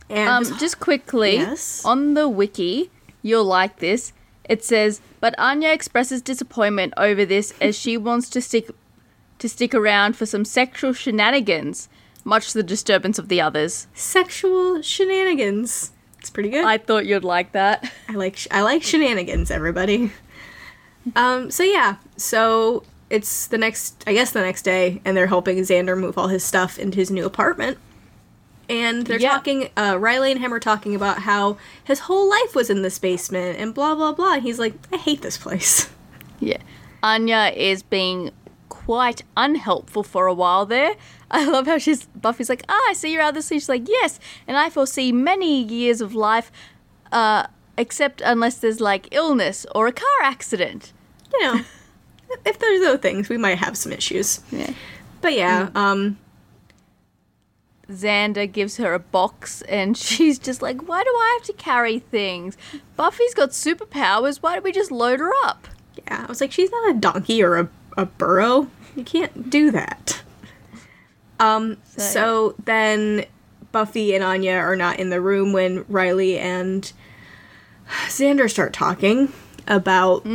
[0.09, 1.85] And Um, just quickly, Yes?
[1.85, 2.91] on the wiki,
[3.23, 4.13] you'll like this.
[4.49, 8.71] It says, but Anya expresses disappointment over this as she wants to stick
[9.47, 11.89] to stick around for some sexual shenanigans,
[12.25, 13.87] much to the disturbance of the others.
[13.95, 15.93] sexual shenanigans.
[16.19, 16.65] It's pretty good.
[16.65, 17.91] I thought you'd like that.
[18.09, 20.11] I like sh- I like shenanigans, everybody.
[21.15, 21.51] Um.
[21.51, 21.97] So yeah.
[22.17, 26.27] So it's the next, I guess, the next day, and they're helping Xander move all
[26.29, 27.79] his stuff into his new apartment.
[28.69, 29.31] And they're Yeah.
[29.31, 29.69] talking.
[29.77, 33.59] Uh, Riley and him are talking about how his whole life was in this basement,
[33.61, 34.35] and blah blah blah.
[34.35, 35.89] And he's like, I hate this place.
[36.41, 36.59] Yeah.
[37.03, 38.31] Anya is being
[38.69, 40.95] quite unhelpful for a while there.
[41.31, 43.57] I love how she's Buffy's like, ah, I see you're out of the sea.
[43.57, 46.53] She's like, yes, and I foresee many years of life,
[47.13, 50.93] uh, except unless there's like illness or a car accident.
[51.33, 51.61] You know,
[52.45, 54.41] if there's those things, we might have some issues.
[54.51, 54.73] Yeah.
[55.21, 56.19] But yeah, um,
[57.91, 61.99] Xander gives her a box, and she's just like, why do I have to carry
[61.99, 62.57] things?
[62.97, 64.39] Buffy's got superpowers.
[64.39, 65.67] Why don't we just load her up?
[66.05, 68.69] yeah, I was like, she's not a donkey or a, a burro.
[68.95, 70.23] You can't do that.
[71.39, 73.25] Um, So- so then
[73.73, 76.91] Buffy and Anya are not in the room when Riley and
[78.09, 79.33] Xander start talking
[79.69, 80.27] about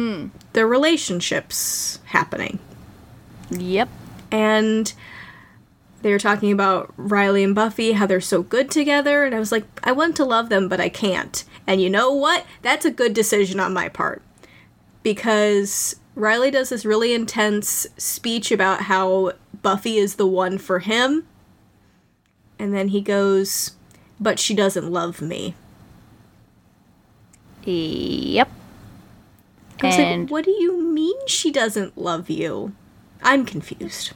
[0.53, 2.59] their relationships happening.
[3.49, 3.89] Yep.
[4.33, 4.93] and
[6.03, 9.51] they were talking about Riley and Buffy, how they're so good together, and I was
[9.51, 11.43] like, I want to love them, but I can't.
[11.67, 12.45] And you know what?
[12.61, 14.21] That's a good decision on my part.
[15.03, 21.25] Because Riley does this really intense speech about how Buffy is the one for him,
[22.59, 23.71] and then he goes,
[24.19, 25.55] But she doesn't love me.
[27.63, 28.49] Yep.
[29.81, 32.73] I was And like, What do you mean she doesn't love you?
[33.23, 34.13] I'm confused.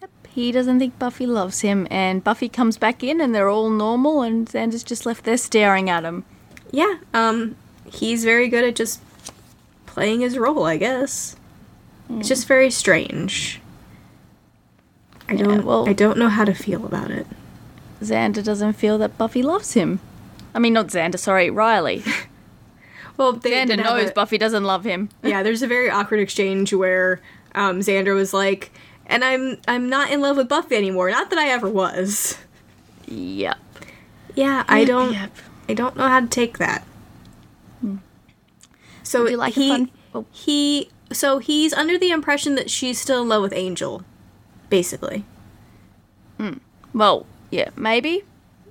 [0.00, 0.10] Yep.
[0.30, 4.22] he doesn't think Buffy loves him, and Buffy comes back in, and they're all normal,
[4.22, 6.24] and Xander's just left there staring at him.
[6.70, 7.56] Yeah, um,
[7.90, 9.00] he's very good at just
[9.96, 11.36] playing his role, I guess.
[12.10, 13.62] It's just very strange.
[15.26, 17.26] I Yeah, don't well- I don't know how to feel about it.
[18.02, 20.00] Xander doesn't feel that Buffy loves him.
[20.54, 22.04] I mean, not Xander, sorry, Riley.
[23.18, 25.08] Well, they Xander knows a- Buffy doesn't love him.
[25.22, 27.22] yeah, there's a very awkward exchange where
[27.54, 28.70] um, Xander was like,
[29.06, 31.08] "And I'm I'm not in love with Buffy anymore.
[31.10, 32.36] Not that I ever was."
[33.06, 33.56] Yep.
[34.34, 35.30] Yeah, I don't yep.
[35.66, 36.84] I don't know how to take that.
[39.06, 40.24] So Would you like he oh.
[40.32, 44.02] he so he's under the impression that she's still in love with Angel,
[44.68, 45.24] basically.
[46.38, 46.54] Hmm.
[46.92, 48.24] Well, yeah, maybe.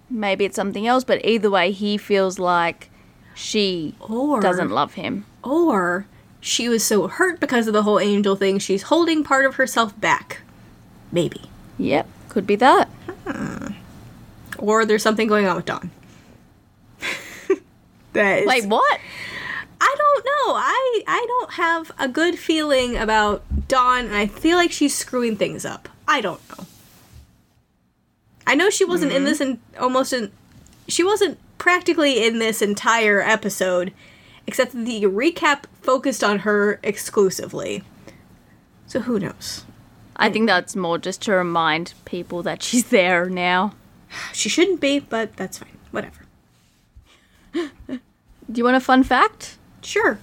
[0.10, 2.90] Maybe it's something else, but either way, he feels like
[3.34, 5.26] she Or doesn't love him.
[5.42, 6.06] or
[6.42, 10.00] she was so hurt because of the whole Angel thing, she's holding part of herself
[10.00, 10.42] back.
[11.12, 11.42] Maybe.
[11.80, 12.88] Yep, could be that.
[13.26, 13.68] Hmm.
[14.60, 15.90] Or there's something going on with Dawn.
[18.14, 19.00] that is, Wait, what?
[19.86, 20.56] I don't know.
[20.56, 25.38] I I don't have a good feeling about Dawn, and I feel like she's screwing
[25.38, 25.88] things up.
[26.08, 26.66] I don't know.
[28.48, 29.26] I know she wasn't in mm-hmm.
[29.26, 30.32] this and almost in.
[30.88, 33.94] She wasn't practically in this entire episode,
[34.48, 37.84] except that the recap focused on her exclusively.
[38.88, 39.66] So who knows?
[40.16, 43.74] I think that's more just to remind people that she's there now.
[44.34, 45.78] She shouldn't be, but that's fine.
[45.92, 46.22] Whatever.
[47.88, 48.00] Do
[48.54, 49.58] you want a fun fact?
[49.86, 50.20] Sure.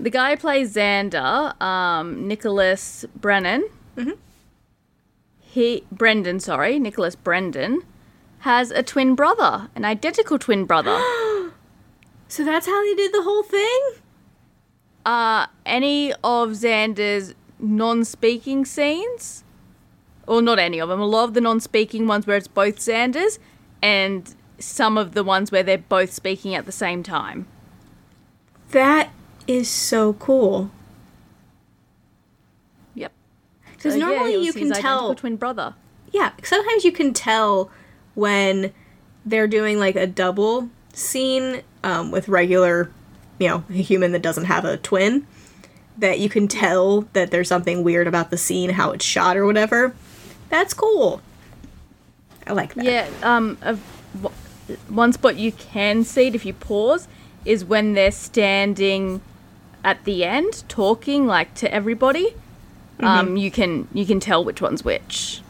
[0.00, 3.68] The guy who plays Xander, um, Nicholas Brennan.
[5.40, 7.82] He Brendon, sorry, Nicholas Brendon,
[8.40, 11.00] has a twin brother, an identical twin brother.
[12.30, 13.80] So that's how they did the whole thing.
[15.06, 19.44] uh, any of Xander's non-speaking scenes,
[20.26, 23.38] or not any of them, a lot of the non-speaking ones where it's both Xanders,
[23.80, 27.46] and some of the ones where they're both speaking at the same time.
[28.70, 29.10] That
[29.46, 30.70] is so cool.
[32.94, 33.12] Yep.
[33.72, 35.14] Because So, normally was you can tell.
[35.14, 35.74] twin brother.
[36.12, 37.70] Yeah, sometimes you can tell
[38.14, 38.72] when
[39.24, 42.90] they're doing like a double scene um, with regular,
[43.38, 45.26] you know, a human that doesn't have a twin.
[45.98, 49.44] That you can tell that there's something weird about the scene, how it's shot or
[49.44, 49.94] whatever.
[50.48, 51.20] That's cool.
[52.46, 52.84] I like that.
[52.84, 53.08] Yeah.
[53.22, 53.58] Um.
[53.62, 53.76] A,
[54.14, 54.34] w-
[54.88, 57.08] one spot you can see it if you pause
[57.44, 59.20] is when they're standing
[59.84, 62.34] at the end talking like to everybody.
[63.00, 63.36] Um.
[63.36, 65.40] You can you can tell which one's which.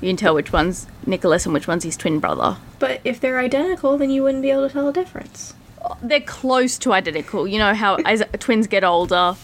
[0.00, 2.58] You can tell which one's Nicholas and which one's his twin brother.
[2.78, 5.54] But if they're identical, then you wouldn't be able to tell the difference.
[6.02, 7.46] They're close to identical.
[7.48, 9.36] You know how as twins get older,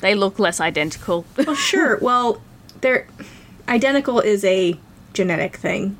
[0.00, 1.24] they look less identical.
[1.36, 1.98] Well, sure.
[2.00, 2.40] well,
[2.80, 3.06] they're
[3.68, 4.76] identical is a
[5.12, 5.96] genetic thing.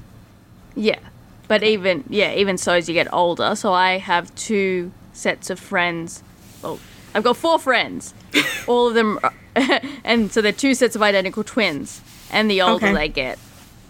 [0.75, 0.99] yeah,
[1.47, 3.55] but even yeah, even so as you get older.
[3.55, 4.91] So I have two
[5.21, 6.23] sets of friends.
[6.63, 6.79] Well,
[7.15, 8.15] I've got four friends.
[8.67, 9.33] All of them, are,
[10.05, 12.01] and so they're two sets of identical twins.
[12.33, 12.95] And the older Okay.
[12.95, 13.39] they get,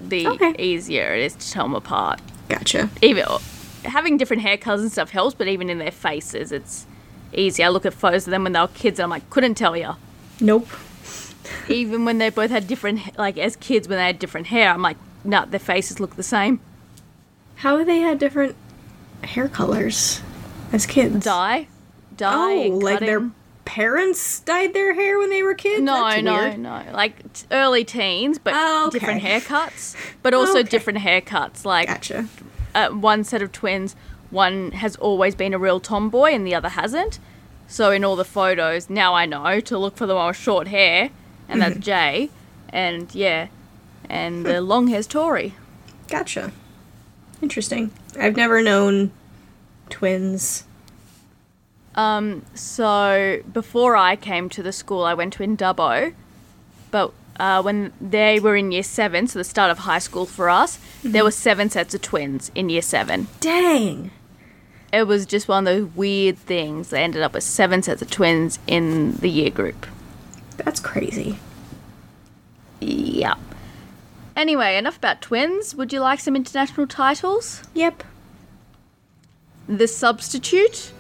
[0.00, 0.54] the Okay.
[0.58, 2.20] easier it is to tell them apart.
[2.48, 2.88] Gotcha.
[3.02, 3.40] Even oh,
[3.84, 6.86] having different hair colors and stuff helps, but even in their faces, it's
[7.32, 7.62] easy.
[7.62, 9.76] I look at photos of them when they were kids, and I'm like, couldn't tell
[9.76, 9.94] you.
[10.40, 10.68] Nope.
[11.68, 14.82] even when they both had different like as kids when they had different hair i'm
[14.82, 16.60] like no their faces look the same
[17.56, 18.54] How have they had different
[19.24, 20.20] hair colors
[20.72, 21.24] as kids?
[21.24, 21.66] dye
[22.16, 23.30] dye Oh, like their
[23.64, 25.82] parents dyed their hair when they were kids?
[25.82, 26.58] No, That's no, weird.
[26.58, 26.82] no.
[26.92, 28.98] Like t- early teens, but Oh, okay.
[28.98, 29.94] different haircuts.
[30.22, 30.68] But also Okay.
[30.68, 31.64] different haircuts.
[31.64, 32.26] Like Gotcha.
[32.74, 33.94] uh, one set of twins,
[34.30, 37.18] one has always been a real tomboy and the other hasn't.
[37.68, 40.66] So in all the photos, now I know to look for the one with short
[40.68, 41.10] hair,
[41.48, 42.30] and that's Jay.
[42.70, 43.46] And yeah,
[44.08, 45.54] and the long hair's Tori.
[46.08, 46.50] Gotcha.
[47.40, 47.92] Interesting.
[48.18, 49.12] I've never known
[49.91, 50.64] twins.
[51.95, 56.14] Um, so before I came to the school, I went to in Dubbo,
[56.91, 60.49] but uh, when they were in year seven, so the start of high school for
[60.49, 63.26] us, there were seven sets of twins in year seven.
[63.41, 64.11] Dang.
[64.93, 66.91] It was just one of those weird things.
[66.91, 69.86] They ended up with seven sets of twins in the year group.
[70.59, 71.38] That's crazy.
[72.80, 73.34] Yeah.
[74.36, 75.74] Anyway, enough about twins.
[75.74, 77.62] Would you like some international titles?
[77.74, 78.05] Yep.
[79.70, 80.92] The Substitute.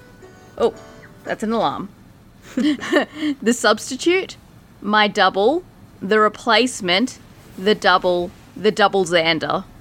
[0.56, 0.74] Oh,
[1.24, 1.88] that's an alarm.
[2.54, 4.36] the Substitute,
[4.80, 5.64] My Double,
[6.00, 7.18] The Replacement,
[7.58, 9.64] The Double, The Double Xander.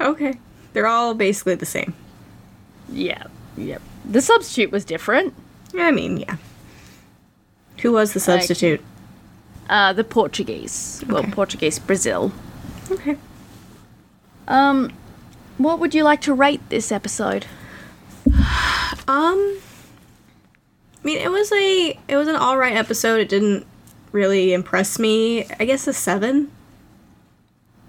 [0.00, 0.38] Okay.
[0.72, 1.92] They're all basically the same.
[2.88, 3.24] Yeah,
[3.56, 3.82] yep.
[4.08, 5.34] The Substitute was different.
[5.76, 6.36] I mean, yeah.
[7.82, 8.80] Who was the substitute?
[9.68, 11.04] Uh, the Portuguese.
[11.08, 12.32] Well, Portuguese, Brazil.
[12.90, 13.16] Okay.
[14.46, 14.92] Um,
[15.58, 17.46] what would you like to rate this episode?
[19.06, 19.58] Um
[21.00, 23.20] I mean, it was a it was an all right episode.
[23.20, 23.66] It didn't
[24.12, 25.46] really impress me.
[25.58, 26.50] I guess a 7.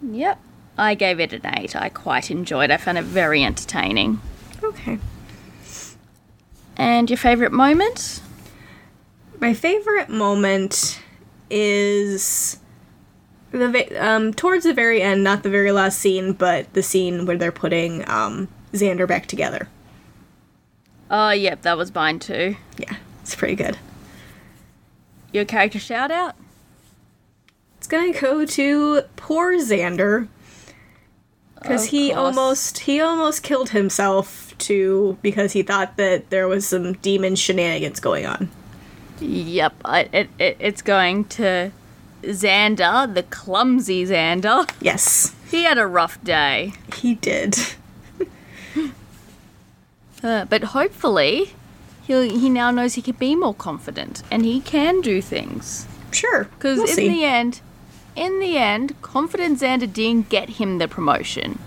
[0.01, 0.39] Yep.
[0.77, 1.75] I gave it an 8.
[1.75, 2.71] I quite enjoyed.
[2.71, 4.21] I found it very entertaining.
[4.63, 4.99] Okay.
[6.77, 8.21] And your favourite moment?
[9.39, 11.01] My favorite moment
[11.49, 12.57] is
[13.51, 17.37] the um towards the very end, not the very last scene, but the scene where
[17.37, 19.67] they're putting um Xander back together.
[21.11, 22.55] Oh, yep, that was mine too.
[22.77, 23.77] Yeah, it's pretty good.
[25.31, 26.35] Your character shout out?
[27.77, 30.27] It's gonna go to poor Xander
[31.55, 32.17] because he course.
[32.37, 37.99] almost he almost killed himself too because he thought that there was some demon shenanigans
[37.99, 38.49] going on.
[39.19, 41.71] Yep, it, it, it's going to
[42.23, 44.69] Xander, the clumsy Xander.
[44.81, 46.73] Yes, He had a rough day.
[46.97, 47.57] he did.
[50.21, 51.53] Uh, but hopefully,
[52.05, 55.87] he he now knows he can be more confident and he can do things.
[56.11, 57.07] Sure, Because we'll in see.
[57.07, 57.61] the end,
[58.15, 61.57] in the end, confident Xander didn't get him the promotion.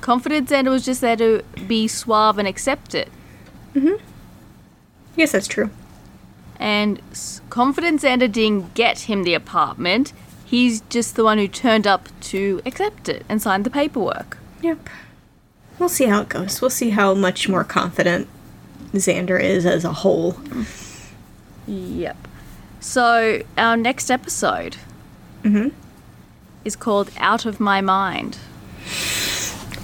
[0.00, 3.08] Confident Xander was just there to be suave and accept it.
[3.74, 4.04] Mm hmm.
[5.16, 5.70] Yes, that's true.
[6.58, 7.00] And
[7.50, 10.12] confident Xander didn't get him the apartment.
[10.44, 14.38] He's just the one who turned up to accept it and signed the paperwork.
[14.62, 14.88] Yep.
[15.78, 16.60] We'll see how it goes.
[16.60, 18.28] We'll see how much more confident
[18.92, 20.36] Xander is as a whole.
[21.66, 22.28] Yep.
[22.80, 24.76] So our next episode
[25.42, 25.68] mm-hmm.
[26.64, 28.38] is called Out of My Mind.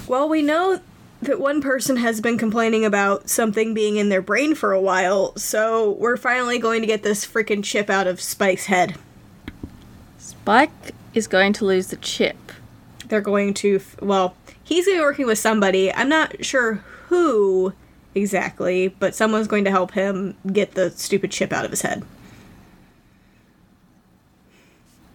[0.07, 0.79] Well, we know
[1.21, 5.35] that one person has been complaining about something being in their brain for a while,
[5.37, 8.95] so we're finally going to get this freaking chip out of Spike's head.
[10.17, 12.51] Spike is going to lose the chip.
[13.07, 15.93] They're going to, f- well, he's going to be working with somebody.
[15.93, 16.75] I'm not sure
[17.07, 17.73] who
[18.15, 22.03] exactly, but someone's going to help him get the stupid chip out of his head.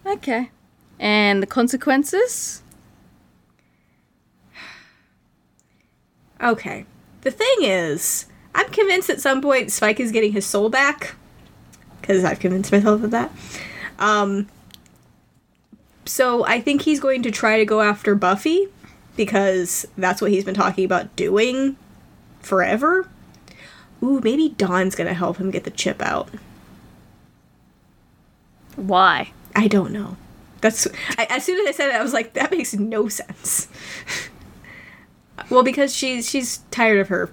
[0.05, 0.51] Okay.
[0.99, 2.63] And the consequences?
[6.41, 6.85] Okay.
[7.21, 11.15] The thing is, I'm convinced at some point Spike is getting his soul back.
[12.01, 13.31] Because I've convinced myself of that.
[13.99, 14.47] Um,
[16.05, 18.67] so I think he's going to try to go after Buffy.
[19.15, 21.75] Because that's what he's been talking about doing
[22.39, 23.09] forever.
[24.01, 26.29] Ooh, maybe Dawn's gonna help him get the chip out.
[28.75, 29.31] Why?
[29.55, 30.17] I don't know.
[30.61, 33.67] That's I, as soon as I said it, I was like, that makes no sense.
[35.49, 37.29] well, because she's she's tired of her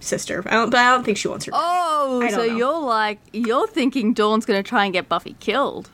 [0.00, 1.52] sister, I don't, but I don't think she wants her.
[1.54, 2.42] Oh, so know.
[2.42, 5.90] you're like, you're thinking Dawn's going to try and get Buffy killed.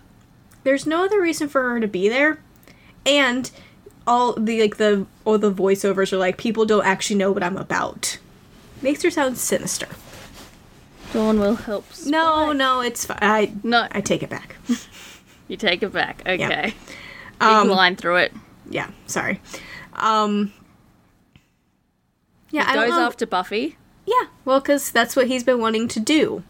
[0.64, 2.40] There's no other reason for her to be there,
[3.06, 3.50] and
[4.06, 7.56] all the like the all the voiceovers are like people don't actually know what I'm
[7.56, 8.18] about.
[8.82, 9.88] Makes her sound sinister.
[11.12, 11.84] Dawn will help.
[12.06, 13.18] No, no, it's fine.
[13.20, 13.88] I No.
[13.90, 14.56] I take it back.
[15.48, 16.22] You take it back.
[16.24, 16.74] Okay.
[16.76, 18.32] Big Um, line through it.
[18.70, 19.40] yeah, sorry.
[19.94, 20.52] Um,
[22.50, 23.06] yeah, I don't Goes know.
[23.06, 23.76] after Buffy.
[24.06, 26.42] Yeah, well, because that's what he's been wanting to do.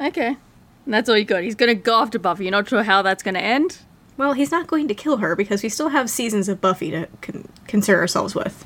[0.00, 0.36] Okay.
[0.84, 1.42] And that's all you got.
[1.42, 2.44] He's going to go after Buffy.
[2.44, 3.78] You're not sure how that's going to end?
[4.16, 7.08] Well, he's not going to kill her because we still have seasons of Buffy to
[7.20, 8.64] con- concern ourselves with.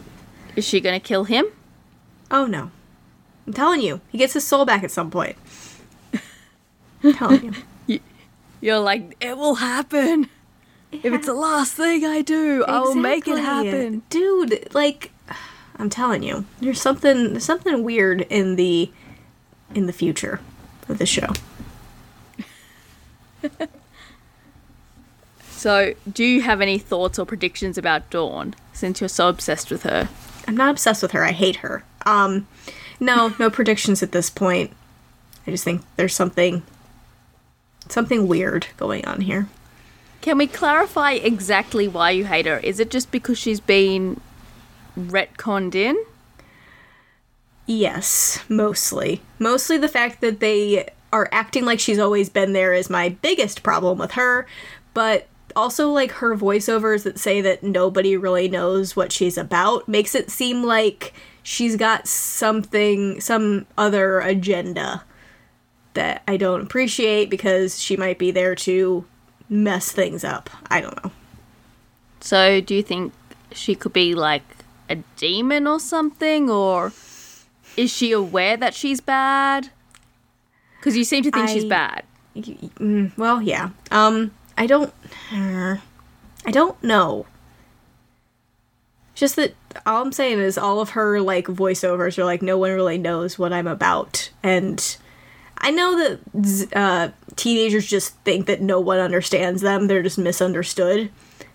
[0.57, 1.47] Is she going to kill him?
[2.31, 2.71] Oh no.
[3.47, 5.37] I'm telling you, he gets his soul back at some point.
[7.03, 7.57] I'm telling
[7.87, 8.01] you.
[8.61, 10.29] You're like, it will happen.
[10.93, 14.03] If it's the last thing I do, I will make it happen.
[14.11, 14.75] dude.
[14.75, 15.11] Like,
[15.81, 18.91] I'm telling you, there's something, there's something weird in the,
[19.75, 20.41] in the future
[20.89, 21.29] of the show.
[25.61, 29.83] So, do you have any thoughts or predictions about Dawn since you're so obsessed with
[29.83, 30.09] her?
[30.49, 31.23] I'm not obsessed with her.
[31.23, 31.85] I hate her.
[32.07, 32.49] Um,
[32.99, 34.73] no, no predictions at this point.
[35.47, 36.63] I just think there's something,
[37.91, 39.49] something weird going on here.
[40.23, 42.57] Can we clarify exactly why you hate her?
[42.61, 44.19] Is it just because she's been
[45.09, 45.97] retconned in?
[47.67, 49.23] Yes, mostly.
[49.39, 53.63] Mostly the fact that they are acting like she's always been there is my biggest
[53.63, 54.47] problem with her,
[54.95, 55.27] but
[55.57, 60.31] also like her voiceovers that say that nobody really knows what she's about makes it
[60.31, 65.05] seem like she's got something some other agenda
[65.95, 69.05] that I don't appreciate because she might be there to
[69.49, 70.49] mess things up.
[70.71, 71.11] I don't know.
[72.21, 73.13] So, do you think
[73.53, 74.43] she could be like
[74.91, 76.51] a demon or something?
[76.51, 76.93] Or
[77.77, 79.71] is she aware that she's bad?
[80.79, 82.05] Because you seem to think she's bad.
[82.35, 83.71] Y- mm, well, yeah.
[83.91, 84.93] Um, I don't.
[85.33, 85.77] uh,
[86.47, 87.27] I don't know.
[89.15, 92.71] Just that all I'm saying is all of her like voiceovers are like no one
[92.71, 94.97] really knows what I'm about, and
[95.59, 101.11] I know that uh, teenagers just think that no one understands them; they're just misunderstood.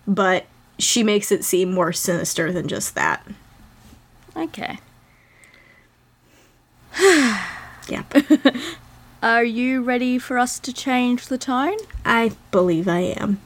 [0.07, 0.45] But
[0.79, 3.25] she makes it seem more sinister than just that.
[4.35, 4.79] Okay.
[7.87, 8.15] Yep,
[9.21, 11.77] Are you ready for us to change the tone?
[12.03, 13.39] I believe I am.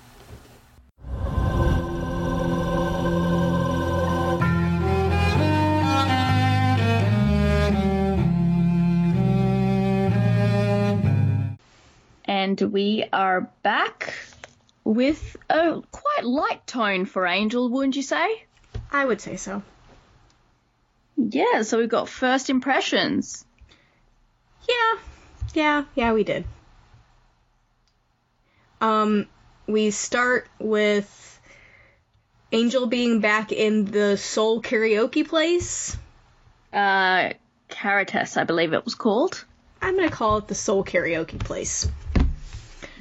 [12.25, 14.13] And we are back
[14.83, 18.43] with a quite light tone for Angel, wouldn't you say?
[18.91, 19.61] I would say so.
[21.17, 23.45] Yeah, so we've got first impressions.
[24.67, 24.99] Yeah,
[25.53, 26.45] yeah, yeah, we did.
[28.81, 29.27] Um,
[29.67, 31.39] we start with
[32.51, 35.97] Angel being back in the Soul Karaoke place.
[36.71, 37.33] Uh,
[37.67, 39.43] Caritas, I believe it was called.
[39.81, 41.87] I'm gonna call it the Soul Karaoke place.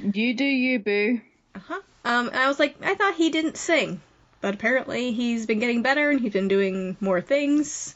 [0.01, 1.21] You do you, boo.
[1.55, 1.81] Uh huh.
[2.05, 4.01] Um, and I was like, I thought he didn't sing,
[4.41, 7.95] but apparently he's been getting better and he's been doing more things.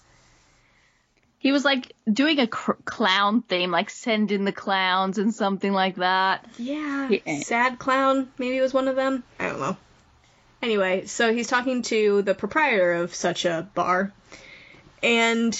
[1.39, 5.73] He was like doing a cr- clown theme, like send in the clowns and something
[5.73, 6.45] like that.
[6.57, 7.39] Yeah, Yeah.
[7.39, 9.23] Sad Clown maybe was one of them.
[9.39, 9.77] I don't know.
[10.61, 14.13] Anyway, so he's talking to the proprietor of such a bar,
[15.01, 15.53] and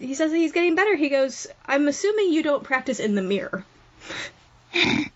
[0.00, 0.96] he says that he's getting better.
[0.96, 3.64] He goes, "I'm assuming you don't practice in the mirror."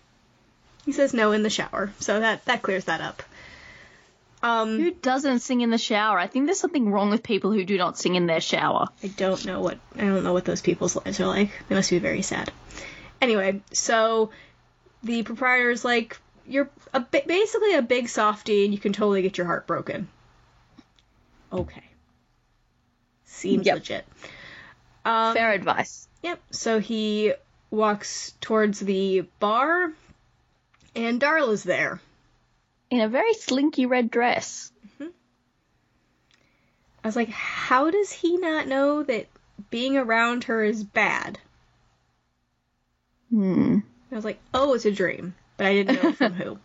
[0.86, 3.22] he says, "No, in the shower." So that that clears that up.
[4.42, 6.18] Um, Who doesn't sing in the shower?
[6.18, 8.86] I think there's something wrong with people who do not sing in their shower.
[9.02, 11.50] I don't know what I don't know what those people's lives are like.
[11.68, 12.52] They must be very sad.
[13.20, 14.30] Anyway, so
[15.02, 19.46] the proprietor's like, "You're a basically a big softie, and you can totally get your
[19.46, 20.08] heart broken."
[21.52, 21.84] Okay,
[23.24, 23.74] seems Yep.
[23.74, 24.04] legit.
[25.04, 26.08] Um, Fair advice.
[26.22, 26.40] Yep.
[26.50, 27.32] So he
[27.70, 29.92] walks towards the bar,
[30.96, 32.00] and Darla's there.
[32.90, 34.72] In a very slinky red dress.
[35.00, 39.28] I was like, how does he not know that
[39.70, 41.38] being around her is bad?
[43.30, 43.78] Hmm.
[44.10, 46.58] I was like, oh, it's a dream, but I didn't know from who.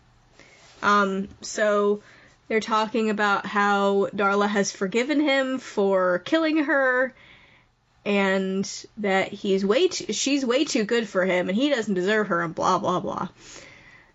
[0.82, 2.02] Um, so
[2.48, 7.14] they're talking about how Darla has forgiven him for killing her,
[8.04, 8.68] and
[8.98, 12.42] that he's way too, she's way too good for him, and he doesn't deserve her,
[12.42, 13.28] and blah blah blah.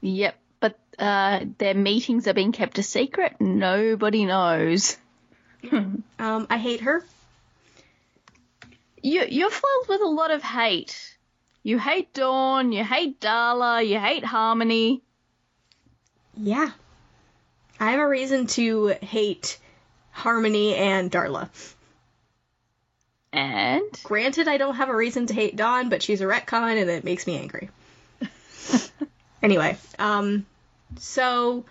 [0.01, 3.41] Yep, but uh, their meetings are being kept a secret.
[3.41, 4.97] Nobody knows.
[6.19, 7.05] Um, I hate her.
[9.03, 11.17] You, you're filled with a lot of hate.
[11.63, 15.03] You hate Dawn, you hate Darla, you hate Harmony.
[16.37, 16.71] Yeah,
[17.81, 19.59] I have a reason to hate
[20.13, 21.49] Harmony and Darla.
[23.33, 26.89] And Granted, I don't have a reason to hate Dawn, but she's a retcon and
[26.89, 27.71] it makes me angry.
[29.47, 30.45] anyway, um,
[30.99, 31.65] so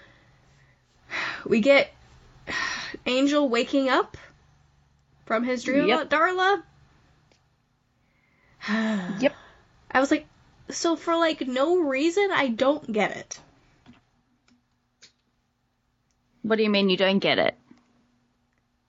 [1.46, 1.94] we get
[3.06, 4.16] Angel waking up
[5.26, 6.08] from his dream Yep.
[6.08, 6.64] about Darla.
[9.22, 9.36] yep,
[9.92, 10.26] I was like,
[10.70, 13.40] so for like no reason, I don't get it.
[16.42, 17.56] what do you mean you don't get it?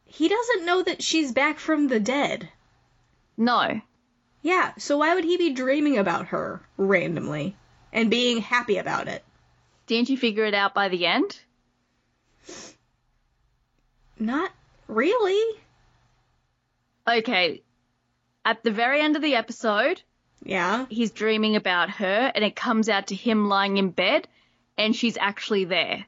[0.04, 2.50] He doesn't know that she's back from the dead.
[3.36, 3.80] No.
[4.42, 7.56] Yeah, so why would he be dreaming about her randomly
[7.92, 9.24] and being happy about it?
[9.86, 11.38] Didn't you figure it out by the end?
[14.18, 14.50] Not
[14.88, 15.58] really.
[17.06, 17.62] Okay.
[18.44, 20.02] At the very end of the episode,
[20.44, 20.86] Yeah.
[20.88, 24.28] he's dreaming about her, and it comes out to him lying in bed,
[24.78, 26.06] and she's actually there.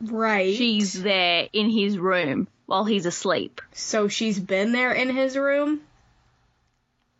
[0.00, 0.54] Right.
[0.54, 3.60] She's there in his room while he's asleep.
[3.72, 5.80] so she's been there in his room?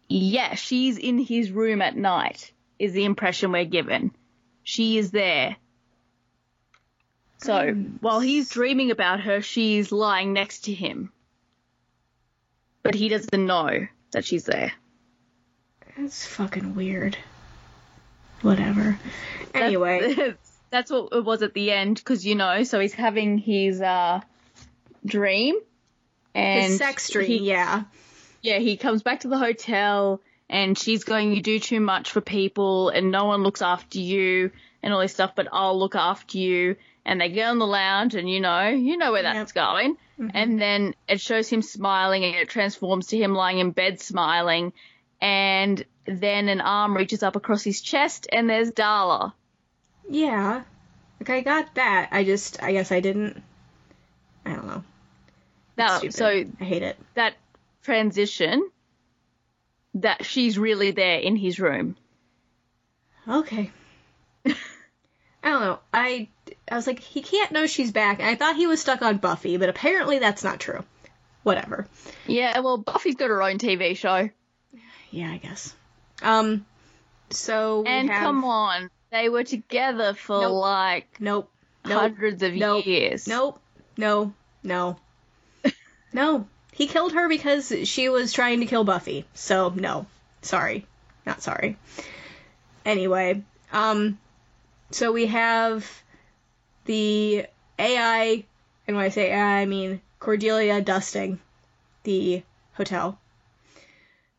[0.09, 4.13] Yeah, she's in his room at night, is the impression we're given.
[4.63, 5.57] She is there.
[7.39, 11.13] So, while he's dreaming about her, she's lying next to him.
[12.83, 14.73] But he doesn't know that she's there.
[15.97, 17.17] That's fucking weird.
[18.43, 18.99] Whatever.
[19.55, 20.15] Anyway.
[20.15, 23.81] That's, that's what it was at the end, because, you know, so he's having his,
[23.81, 24.21] uh,
[25.05, 25.57] dream.
[26.35, 27.85] And his sex dream, he- yeah.
[28.43, 32.21] yeah, he comes back to the hotel and she's going, You do too much for
[32.21, 34.51] people and no one looks after you
[34.83, 36.77] and all this stuff, but I'll look after you.
[37.05, 39.97] And they get on the lounge and you know, you know where that's going.
[40.19, 40.31] Mm-hmm.
[40.35, 44.73] And then it shows him smiling and it transforms to him lying in bed smiling.
[45.21, 49.33] And then an arm reaches up across his chest and there's Darla.
[50.09, 50.65] Yeah.
[51.21, 52.09] Like I got that.
[52.13, 53.43] I just I guess I didn't
[54.45, 54.85] I don't know.
[55.77, 56.15] Now, Stupid.
[56.15, 56.99] so I hate it.
[57.15, 57.35] that
[57.83, 58.69] transition,
[60.03, 61.97] that she's really there in his room.
[63.27, 63.71] Okay.
[64.47, 64.55] I
[65.43, 65.79] don't know.
[65.93, 66.29] I
[66.71, 69.19] I was like, he can't know she's back, and I thought he was stuck on
[69.19, 70.85] Buffy, but apparently that's not true.
[71.43, 71.87] Whatever.
[72.27, 74.29] Yeah, well, Buffy's got her own TV show.
[75.11, 75.75] Yeah, I guess.
[76.23, 76.67] Um.
[77.31, 80.53] So we And have- come on, they were together for Nope.
[80.63, 81.51] like Nope.
[81.85, 82.01] Nope.
[82.01, 82.85] hundreds of Nope.
[82.87, 83.27] years.
[83.29, 83.61] Nope.
[83.97, 84.33] No.
[84.63, 84.99] No.
[86.13, 86.47] no.
[86.79, 89.27] He killed her because she was trying to kill Buffy.
[89.35, 90.07] So no.
[90.43, 90.87] Sorry.
[91.27, 91.77] Not sorry.
[92.87, 94.17] Anyway, um
[94.93, 95.85] so we have
[96.85, 97.47] the
[97.81, 98.45] AI
[98.87, 101.41] and when I say AI I mean Cordelia dusting
[102.05, 103.19] the hotel.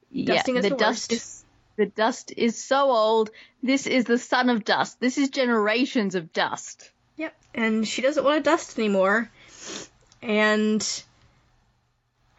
[0.10, 1.44] Yeah, Dusting is the the dust is
[1.76, 3.32] the dust is so old.
[3.62, 5.02] This is the son of dust.
[5.02, 6.90] This is generations of dust.
[7.18, 7.36] Yep.
[7.54, 9.30] And she doesn't want to dust anymore.
[10.22, 11.04] And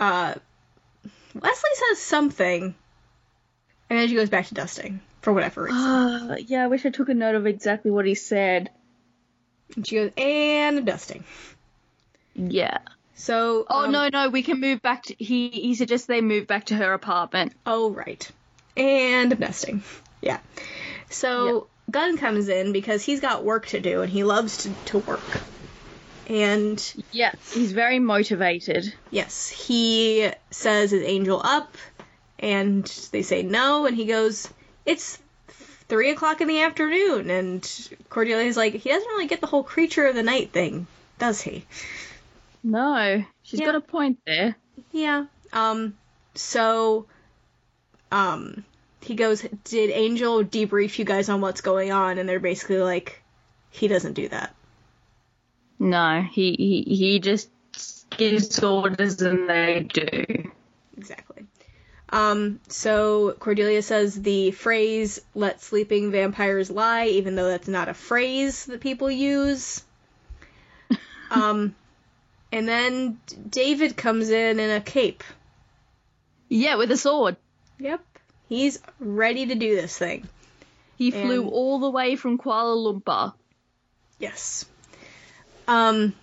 [0.00, 0.34] uh
[1.34, 2.74] Wesley says something.
[3.88, 5.78] And then she goes back to dusting for whatever reason.
[5.78, 8.70] Uh, yeah, I wish I took a note of exactly what he said.
[9.76, 11.24] and she goes, and dusting.
[12.34, 12.78] Yeah.
[13.14, 16.46] So Oh um, no, no, we can move back to he he suggests they move
[16.46, 17.52] back to her apartment.
[17.66, 18.28] Oh right.
[18.76, 19.82] And dusting.
[20.22, 20.40] Yeah.
[21.10, 24.98] So Gunn comes in because he's got work to do and he loves to, to
[24.98, 25.40] work.
[26.30, 28.94] And Yeah, he's very motivated.
[29.10, 31.76] Yes, he says is Angel up,
[32.38, 34.48] and they say no, and he goes,
[34.86, 35.18] it's
[35.88, 37.62] three o'clock in the afternoon, and
[38.08, 40.86] Cordelia's like, he doesn't really get the whole creature of the night thing,
[41.18, 41.66] does he?
[42.62, 43.66] No, she's Yeah.
[43.66, 44.54] got a point there.
[44.92, 45.26] Yeah.
[45.52, 45.96] Um.
[46.36, 47.06] So,
[48.12, 48.64] um,
[49.00, 52.18] he goes, did Angel debrief you guys on what's going on?
[52.18, 53.20] And they're basically like,
[53.70, 54.54] he doesn't do that.
[55.80, 57.48] No, he he, he just
[58.10, 60.50] gives orders and they do.
[60.96, 61.46] Exactly.
[62.10, 67.94] Um, so Cordelia says the phrase "let sleeping vampires lie," even though that's not a
[67.94, 69.82] phrase that people use.
[71.32, 71.76] Um,
[72.50, 75.22] and then David comes in in a cape.
[76.48, 77.36] Yeah, with a sword.
[77.78, 78.00] Yep,
[78.48, 80.28] he's ready to do this thing.
[80.98, 83.32] He flew And- all the way from Kuala Lumpur.
[84.18, 84.64] Yes.
[85.70, 86.14] Um.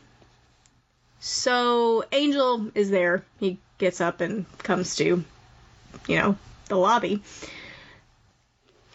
[1.19, 3.23] So Angel is there.
[3.39, 5.23] He gets up and comes to,
[6.07, 6.37] you know,
[6.67, 7.21] the lobby.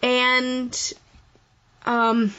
[0.03, 0.93] And,
[1.87, 2.35] um,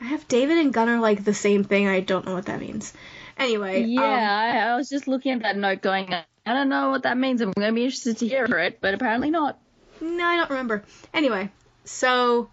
[0.00, 1.86] I have David and Gunnar like the same thing.
[1.86, 2.92] I don't know what that means.
[3.36, 6.90] Anyway, Yeah, um, I, I was just looking at that note going, I don't know
[6.90, 7.40] what that means.
[7.40, 9.58] I'm going to be interested to hear it, but apparently not.
[10.00, 10.82] No, I don't remember.
[11.12, 11.50] Anyway,
[11.84, 12.48] so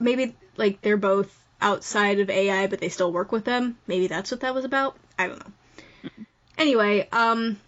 [0.00, 3.76] maybe like they're both outside of AI, but they still work with them.
[3.86, 4.96] Maybe that's what that was about.
[5.18, 5.52] I don't know.
[6.56, 7.58] Anyway, um,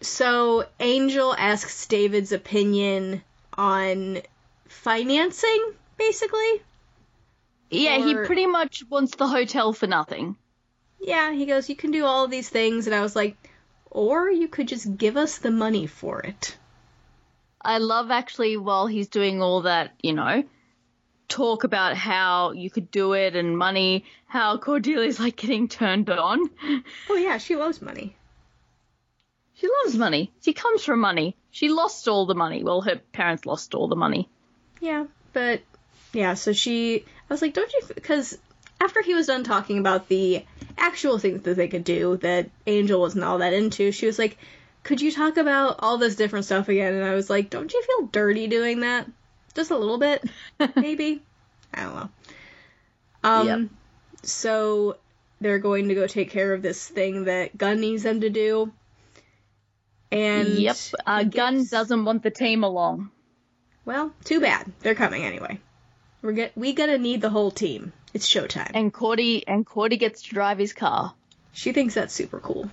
[0.00, 3.22] so Angel asks David's opinion
[3.56, 4.22] on
[4.68, 6.62] financing, basically.
[7.70, 10.36] Yeah, he pretty much wants the hotel for nothing.
[11.00, 12.86] Yeah, he goes, You can do all of these things.
[12.86, 13.36] And I was like,
[13.90, 16.56] Or you could just give us the money for it.
[17.62, 20.44] I love actually while he's doing all that, you know,
[21.30, 26.50] talk about how you could do it and money, how Cordelia's like getting turned on.
[27.08, 28.14] Oh, yeah, she loves money.
[29.54, 30.32] She loves money.
[30.42, 31.36] She comes from money.
[31.50, 32.62] She lost all the money.
[32.64, 34.28] Well, her parents lost all the money.
[34.80, 35.62] Yeah, but
[36.12, 37.04] yeah, so she.
[37.28, 37.80] I was like, don't you.
[37.94, 38.38] Because
[38.80, 40.44] after he was done talking about the
[40.78, 44.38] actual things that they could do that Angel wasn't all that into, she was like,
[44.82, 46.94] could you talk about all this different stuff again?
[46.94, 49.06] And I was like, don't you feel dirty doing that?
[49.54, 50.22] Just a little bit,
[50.76, 51.22] maybe?
[51.74, 52.08] I don't know.
[53.22, 53.68] Um, Yep.
[54.22, 54.96] so
[55.40, 58.72] they're going to go take care of this thing that Gunn needs them to do.
[60.12, 60.76] And yep.
[61.06, 63.10] Uh, he Gunn doesn't want the team along.
[63.84, 64.70] Well, too bad.
[64.80, 65.58] They're coming anyway.
[66.22, 67.92] We're get we gonna need the whole team.
[68.12, 68.72] It's showtime.
[68.74, 71.14] And Cordy and Cordy gets to drive his car.
[71.52, 72.70] She thinks that's super cool.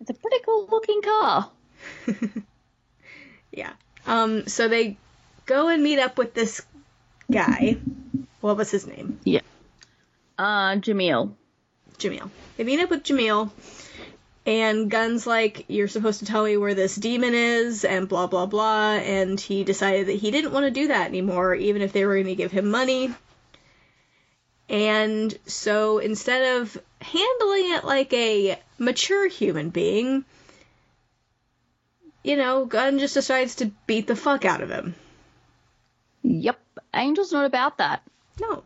[0.00, 1.50] It's a pretty cool looking car.
[3.52, 3.72] Yeah.
[4.06, 4.46] Um.
[4.46, 4.96] So they
[5.50, 6.62] go and meet up with this
[7.30, 7.76] guy.
[8.40, 9.18] What was his name?
[9.24, 9.40] Yeah.
[10.38, 11.34] Uh, Jamil.
[11.98, 12.30] Jamil.
[12.56, 13.50] They meet up with Jamil,
[14.46, 18.46] and Gunn's like, "You're supposed to tell me where this demon is," and blah blah
[18.46, 18.92] blah.
[18.94, 22.14] And he decided that he didn't want to do that anymore, even if they were
[22.14, 23.12] going to give him money.
[24.68, 30.24] And so instead of handling it like a mature human being,
[32.22, 34.94] you know, Gunn just decides to beat the fuck out of him.
[36.22, 36.58] Yep.
[36.92, 38.02] Angel's not about that.
[38.40, 38.62] No.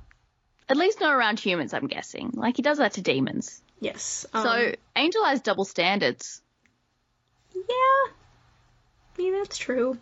[0.69, 2.31] At least not around humans, I'm guessing.
[2.35, 3.61] Like, he does that to demons.
[3.81, 4.25] Yes.
[4.33, 6.41] Um, So, Angel has double standards.
[7.55, 7.63] Yeah.
[7.69, 8.13] I
[9.19, 9.99] mean, that's true.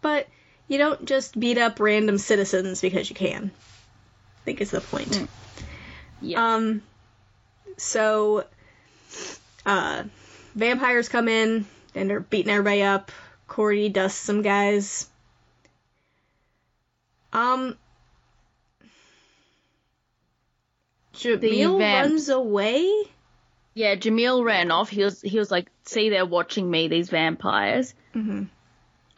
[0.00, 0.28] But
[0.66, 3.50] you don't just beat up random citizens because you can.
[3.54, 5.28] I think is the point.
[6.20, 6.54] Yeah.
[6.54, 6.82] Um,
[7.76, 8.44] so,
[9.66, 10.04] uh,
[10.54, 13.12] vampires come in and they're beating everybody up.
[13.46, 15.08] Cordy dusts some guys.
[17.32, 17.76] Um,
[21.14, 22.88] Jamil runs away.
[23.74, 24.88] yeah, Jamil ran off.
[24.88, 27.94] He was, he was like, see, they're watching me, these vampires.
[28.14, 28.44] Mm-hmm.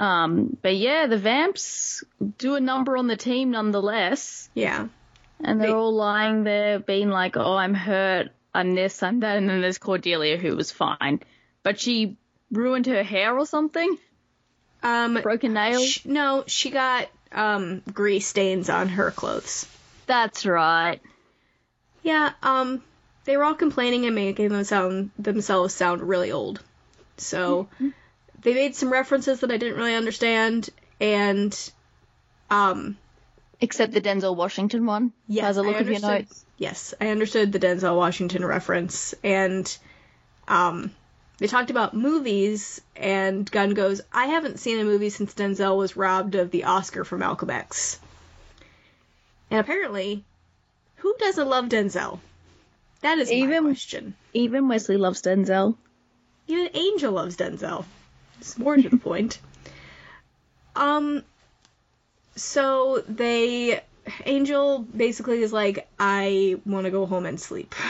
[0.02, 2.02] Um, but yeah, the vamps
[2.38, 4.48] do a number on the team nonetheless.
[4.54, 4.88] Yeah.
[5.44, 9.36] And they're They- all lying there being like, oh, I'm hurt, I'm this, I'm that.
[9.36, 11.20] And then there's Cordelia who was fine.
[11.62, 12.16] But she
[12.50, 13.98] ruined her hair or something?
[14.82, 16.00] Um, Broken nails?
[16.06, 19.66] no, she got um grease stains on her clothes.
[20.06, 21.00] That's right.
[22.02, 22.32] Yeah.
[22.42, 22.82] Um,
[23.24, 26.60] they were all complaining and making them sound themselves sound really old.
[27.18, 27.68] So
[28.42, 30.70] they made some references that I didn't really understand,
[31.00, 31.56] and
[32.50, 32.96] um,
[33.60, 35.12] Except the Denzel Washington one.
[35.28, 36.20] Yes, By the I look of your understood.
[36.22, 36.44] notes.
[36.56, 39.76] Yes, I understood the Denzel Washington reference, and
[40.48, 40.90] um,
[41.40, 45.96] they talked about movies, and Gunn goes, "I haven't seen a movie since Denzel was
[45.96, 47.98] robbed of the Oscar for Malcolm X."
[49.50, 50.22] And apparently,
[50.96, 52.20] who doesn't love Denzel?
[53.00, 54.14] That is my Even- question.
[54.32, 55.76] Even Wesley loves Denzel.
[56.46, 57.84] Even Angel loves Denzel.
[58.38, 59.40] It's more to the point.
[60.76, 61.24] Um,
[62.36, 63.80] so they,
[64.24, 67.74] Angel basically is like, I want to go home and sleep.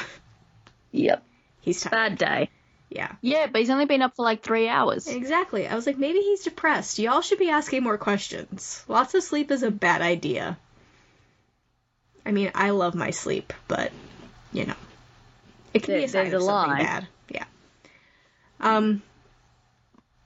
[0.92, 1.22] Yep.
[1.60, 1.92] He's tired.
[1.92, 2.50] Bad day.
[2.90, 3.12] Yeah.
[3.20, 5.06] Yeah, but he's only been up for like three hours.
[5.06, 5.66] Exactly.
[5.68, 6.98] I was like, maybe he's depressed.
[6.98, 8.84] Y'all should be asking more questions.
[8.88, 10.58] Lots of sleep is a bad idea.
[12.26, 13.92] I mean, I love my sleep, but
[14.52, 14.74] you know,
[15.72, 16.82] it can be a sign of something lie.
[16.82, 17.06] bad.
[17.28, 17.44] Yeah.
[18.60, 19.02] Um.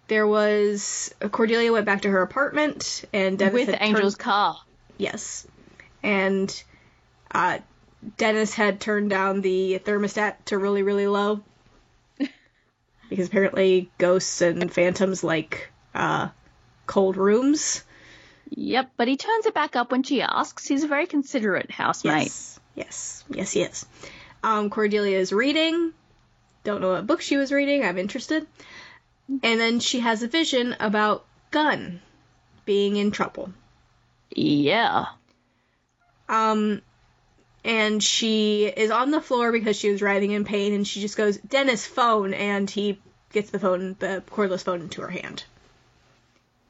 [0.08, 4.56] There was Cordelia went back to her apartment, and Dennis With had turned- Angel's car.
[4.98, 5.46] Yes.
[6.02, 6.64] And
[7.30, 7.58] uh,
[8.18, 11.40] Dennis had turned down the thermostat to really, really low.
[13.08, 16.28] Because apparently ghosts and phantoms like uh,
[16.86, 17.84] cold rooms.
[18.50, 20.66] Yep, but he turns it back up when she asks.
[20.66, 22.24] He's a very considerate housemate.
[22.24, 22.60] Yes.
[22.74, 23.24] Yes.
[23.28, 23.86] Yes, he is.
[24.42, 25.92] Um, Cordelia is reading.
[26.64, 27.84] Don't know what book she was reading.
[27.84, 28.46] I'm interested.
[29.28, 32.00] And then she has a vision about Gunn
[32.64, 33.52] being in trouble.
[34.30, 35.06] Yeah.
[36.28, 36.82] Um,
[37.64, 41.16] and she is on the floor because she was writhing in pain, and she just
[41.16, 42.98] goes, Dennis, phone, and he
[43.32, 45.44] gets the phone, the cordless phone into her hand.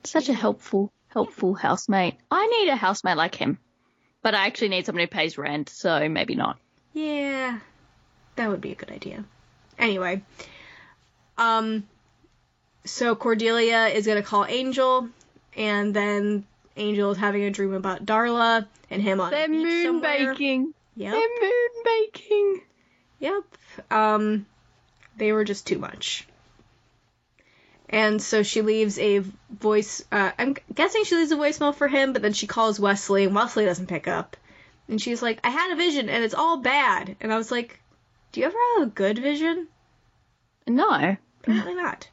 [0.04, 2.14] Such a helpful, helpful housemate.
[2.30, 3.58] I need a housemate like him.
[4.22, 6.58] But I actually need someone who pays rent, so maybe not.
[6.94, 7.58] Yeah,
[8.36, 9.24] that would be a good idea.
[9.78, 10.22] Anyway,
[11.36, 11.84] um,
[12.84, 15.08] so Cordelia is gonna call Angel,
[15.56, 16.44] and then
[16.76, 20.32] Angel is having a dream about Darla and him on They're moon somewhere.
[20.32, 20.72] baking.
[20.96, 21.12] Yep.
[21.12, 21.54] They're moon.
[23.20, 23.44] Yep.
[23.90, 24.46] Um,
[25.16, 26.26] they were just too much.
[27.88, 30.04] And so she leaves a voice.
[30.10, 33.34] Uh, I'm guessing she leaves a voicemail for him, but then she calls Wesley, and
[33.34, 34.36] Wesley doesn't pick up.
[34.88, 37.80] And she's like, "I had a vision, and it's all bad." And I was like,
[38.32, 39.68] "Do you ever have a good vision?"
[40.66, 41.16] No.
[41.40, 42.08] Apparently not.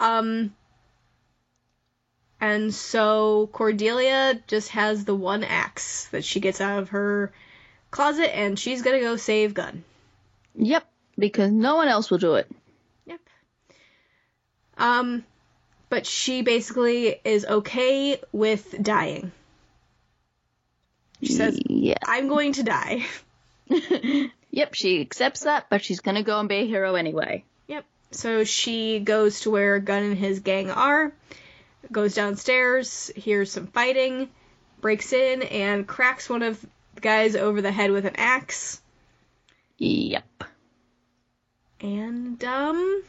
[0.00, 0.54] Um,
[2.40, 7.32] and so Cordelia just has the one axe that she gets out of her
[7.90, 9.84] closet, and she's gonna go save Gunn.
[10.54, 10.86] Yep.
[11.18, 12.50] Because no one else will do it.
[13.06, 13.20] Yep.
[14.76, 15.24] Um,
[15.88, 19.32] but she basically is okay with dying.
[21.22, 21.94] She says, Yeah.
[22.04, 23.06] I'm going to die.
[24.56, 27.44] Yep, she accepts that, but she's gonna go and be a hero anyway.
[27.68, 27.84] Yep.
[28.12, 31.12] So she goes to where Gunn and his gang are,
[31.92, 34.30] goes downstairs, hears some fighting,
[34.80, 36.64] breaks in, and cracks one of
[36.96, 38.80] the guys over the head with an axe.
[39.78, 40.44] Yep.
[41.80, 43.02] And, um,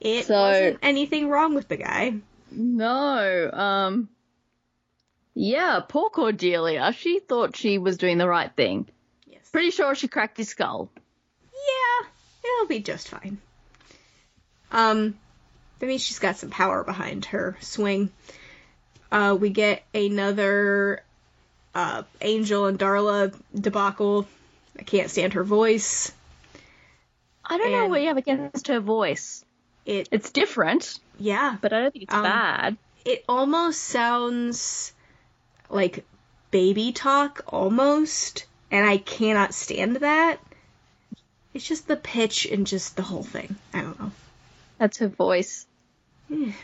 [0.00, 2.14] it So- wasn't anything wrong with the guy.
[2.50, 4.08] No, um.
[5.34, 6.92] Yeah, poor Cordelia.
[6.92, 8.88] She thought she was doing the right thing.
[9.26, 9.48] Yes.
[9.50, 10.90] Pretty sure she cracked his skull.
[11.52, 12.08] Yeah,
[12.42, 13.38] it'll be just fine.
[14.72, 15.18] Um,
[15.78, 18.10] that means she's got some power behind her swing.
[19.12, 21.02] Uh, we get another
[21.78, 24.26] uh, Angel and Darla debacle.
[24.78, 26.12] I can't stand her voice.
[27.44, 29.44] I don't know what you have against her voice.
[29.86, 32.76] It, It's different, yeah, but I don't think it's Um, bad.
[33.04, 34.92] it almost sounds
[35.70, 36.04] like
[36.50, 40.38] baby talk, almost, and I cannot stand that.
[41.54, 43.56] It's just the pitch and just the whole thing.
[43.72, 44.10] I don't know.
[44.78, 45.66] That's her voice.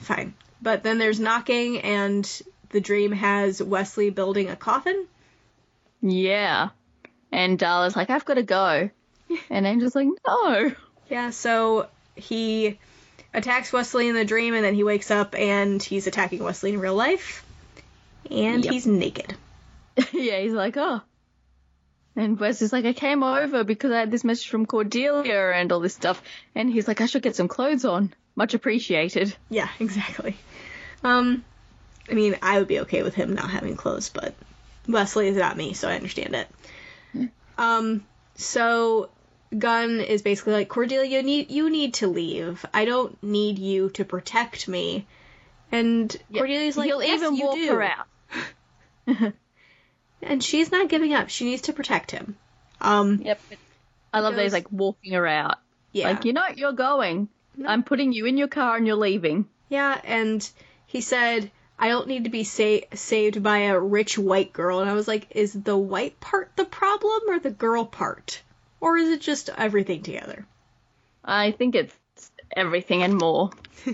[0.00, 0.34] Fine.
[0.60, 2.28] But then there's knocking, and
[2.70, 5.06] the dream has Wesley building a coffin.
[6.00, 6.70] Yeah.
[7.32, 8.90] And Darla's like, I've got to go.
[9.50, 10.72] And Angel's like, no.
[11.10, 12.78] Yeah, so he
[13.32, 16.78] attacks Wesley in the dream, and then he wakes up and he's attacking Wesley in
[16.78, 17.44] real life.
[18.30, 18.72] And Yep.
[18.72, 19.34] he's naked.
[20.12, 21.00] yeah, he's like, oh.
[22.16, 25.72] And Wes is like, I came over because I had this message from Cordelia and
[25.72, 26.22] all this stuff.
[26.54, 28.12] And he's like, I should get some clothes on.
[28.36, 29.34] Much appreciated.
[29.50, 30.36] Yeah, exactly.
[31.02, 31.44] Um,
[32.10, 34.34] I mean, I would be okay with him not having clothes, but
[34.88, 37.30] Wesley is not me, so I understand it.
[37.56, 39.10] Um, so
[39.56, 42.64] Gunn is basically like Cordelia, you need you need to leave.
[42.74, 45.06] I don't need you to protect me.
[45.72, 47.68] And Cordelia's like, He'll yes, even you walk do.
[47.68, 49.32] her out.
[50.22, 51.28] And she's not giving up.
[51.28, 52.36] She needs to protect him.
[52.80, 53.40] Um, Yep.
[54.12, 55.56] I love that he's like walking her out.
[55.92, 57.28] yeah, Like, you know, you're going.
[57.66, 59.46] I'm putting you in your car and you're leaving.
[59.68, 60.00] yeah.
[60.02, 60.48] And
[60.86, 64.80] he said, I don't need to be sa- saved by a rich white girl.
[64.80, 68.40] And I was like, is the white part the problem or the girl part?
[68.80, 70.46] Or is it just everything together?
[71.24, 71.94] I think it's
[72.56, 73.50] everything and more.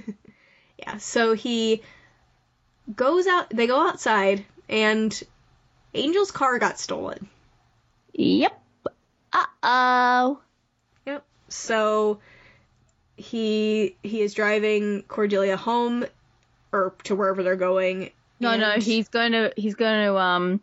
[0.81, 1.83] Yeah, so he
[2.95, 5.23] goes out, they go outside, and
[5.95, 7.29] Angel's car got stolen.
[8.15, 8.61] Yep.
[9.33, 10.41] Uh oh.
[11.07, 11.25] Yep.
[11.49, 12.21] So
[13.17, 16.07] he he is driving Cordelia home
[16.73, 18.11] or to wherever they're going.
[18.39, 20.61] No, no, he's going to he's going to um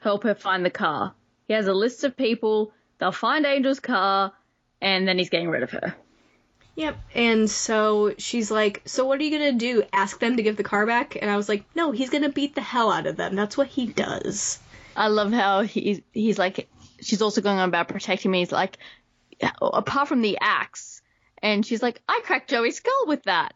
[0.00, 1.14] help her find the car.
[1.48, 2.72] He has a list of people.
[2.98, 4.32] They'll find Angel's car,
[4.80, 5.94] and then he's getting rid of her.
[6.76, 6.96] Yep.
[7.14, 9.82] And so she's like, "So what are you gonna do?
[9.92, 12.54] Ask them to give the car back?" And I was like, "No, he's gonna beat
[12.54, 13.36] the hell out of them.
[13.36, 14.58] That's what he does."
[14.96, 16.68] I love how he's he's like
[17.00, 18.40] she's also going on about protecting me.
[18.40, 18.78] He's like
[19.60, 21.02] apart from the axe,
[21.42, 23.54] and she's like I cracked Joey's skull with that.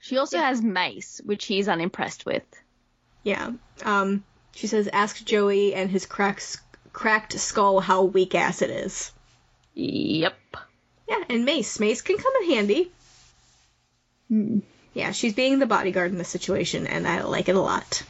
[0.00, 2.44] She also has mace, which he's unimpressed with.
[3.22, 3.52] Yeah.
[3.84, 4.24] Um.
[4.54, 6.58] She says, "Ask Joey and his cracked
[6.92, 9.12] cracked skull how weak ass it is."
[9.74, 10.34] Yep.
[11.08, 11.78] Yeah, and Mace.
[11.78, 12.90] Mace can come in handy.
[14.94, 18.02] Yeah, she's being the bodyguard in this situation, and I like it a lot.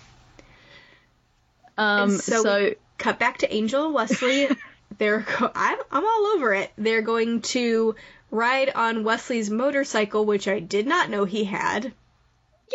[1.77, 2.11] Um.
[2.11, 4.49] And so so cut back to Angel and Wesley.
[4.99, 6.71] They're go- I'm I'm all over it.
[6.79, 7.97] They're going to
[8.31, 11.93] ride on Wesley's motorcycle, which I did not know he had.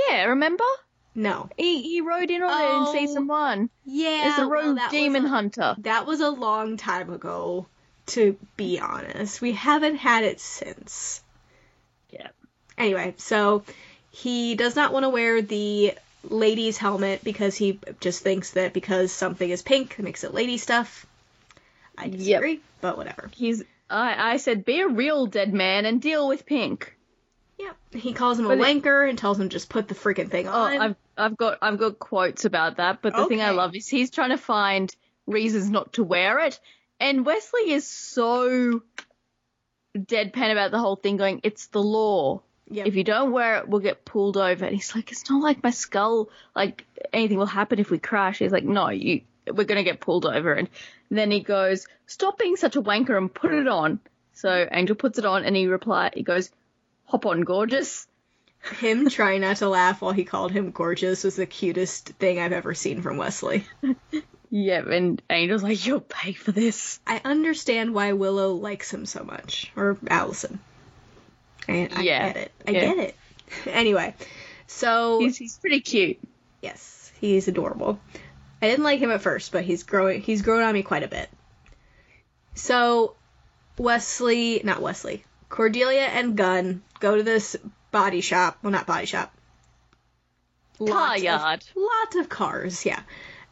[0.10, 0.64] yeah, remember
[1.14, 1.50] No.
[1.58, 4.32] he he rode in on it Oh, in season one Yeah.
[4.34, 5.76] as well, rogue was demon a- hunter.
[5.80, 7.68] That was a long time ago,
[8.08, 9.42] to be honest.
[9.42, 11.22] We haven't had it since.
[12.10, 12.30] Yeah.
[12.78, 13.64] Anyway, so
[14.12, 15.94] he does not want to wear the
[16.24, 20.58] lady's helmet because he just thinks that because something is pink, it makes it lady
[20.58, 21.06] stuff.
[21.98, 22.18] I Yep.
[22.18, 23.30] disagree, but whatever.
[23.36, 26.98] He's I I said be a real dead man and deal with pink.
[27.60, 27.76] Yep.
[27.94, 30.48] He calls him a But it- wanker and tells him just put the freaking thing
[30.48, 30.78] Oh, on.
[30.82, 34.10] I've I've got I've got quotes about that, but the thing I love is he's
[34.10, 34.96] trying to find
[35.28, 36.60] reasons not to wear it,
[37.00, 38.82] and Wesley is so
[39.96, 42.42] deadpan about the whole thing, going, "It's the law.
[42.70, 42.88] Yep.
[42.88, 45.62] If you don't wear it, we'll get pulled over." And he's like, "It's not like
[45.62, 46.30] my skull.
[46.56, 50.26] Like anything will happen if we crash." He's like, "No, you." We're gonna get pulled
[50.26, 50.70] over, and
[51.10, 54.00] then he goes, "Stop being such a wanker and put it on."
[54.34, 56.50] So Angel puts it on and he reply he goes,
[57.06, 58.08] Hop on, gorgeous.
[58.80, 62.54] Him trying not to laugh while he called him gorgeous was the cutest thing I've
[62.54, 63.66] ever seen from Wesley.
[64.54, 67.00] Yeah, and Angel's like, You'll pay for this.
[67.08, 69.72] I understand why Willow likes him so much.
[69.78, 70.60] Or Alyson.
[71.70, 72.52] I, I Yeah, get it.
[72.68, 72.80] I yeah.
[72.82, 73.16] get it.
[73.68, 74.14] Anyway,
[74.68, 76.18] so He's he's pretty cute.
[76.62, 78.00] yes, he's adorable.
[78.62, 81.08] I didn't like him at first, but he's growing he's grown on me quite a
[81.08, 81.30] bit.
[82.56, 83.16] So
[83.78, 85.24] Wesley not Wesley.
[85.50, 87.56] Cordelia and Gunn go to this
[87.92, 88.58] body shop.
[88.62, 89.34] Well not body shop.
[90.78, 91.64] Car Lots of- yard.
[91.76, 93.02] lots of cars, yeah.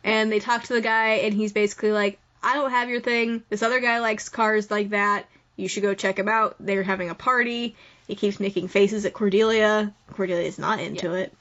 [0.04, 3.44] And they talk to the guy, and he's basically like, I don't have your thing.
[3.50, 5.28] This other guy likes cars like that.
[5.58, 6.56] You should go check him out.
[6.60, 7.76] They're having a party.
[8.08, 9.94] He keeps making faces at Cordelia.
[10.14, 11.34] Cordelia's not into it.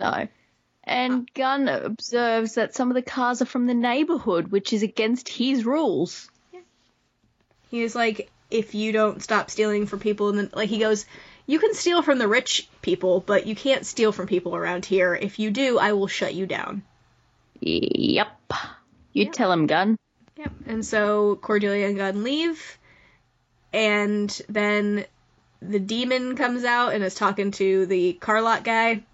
[0.00, 0.26] No.
[0.84, 5.28] And Gunn observes that some of the cars are from the neighborhood, which is against
[5.28, 6.28] his rules.
[7.70, 11.06] He's like, if you don't stop stealing from people, and then like he goes,
[11.46, 15.14] you can steal from the rich people, but you can't steal from people around here.
[15.14, 16.82] If you do, I will shut you down.
[17.60, 18.28] Yep.
[19.12, 19.32] You Yep.
[19.32, 19.96] tell him, Gunn.
[20.36, 20.52] Yep.
[20.66, 22.78] And so Cordelia and Gunn leave,
[23.72, 25.04] and then
[25.60, 29.04] the demon comes out and is talking to the car lot guy.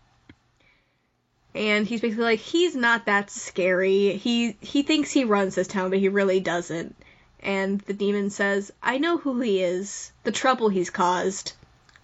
[1.58, 4.16] And he's basically like, he's not that scary.
[4.16, 6.94] He he thinks he runs this town, but he really doesn't.
[7.40, 11.52] And the demon says, I know who he is, the trouble he's caused.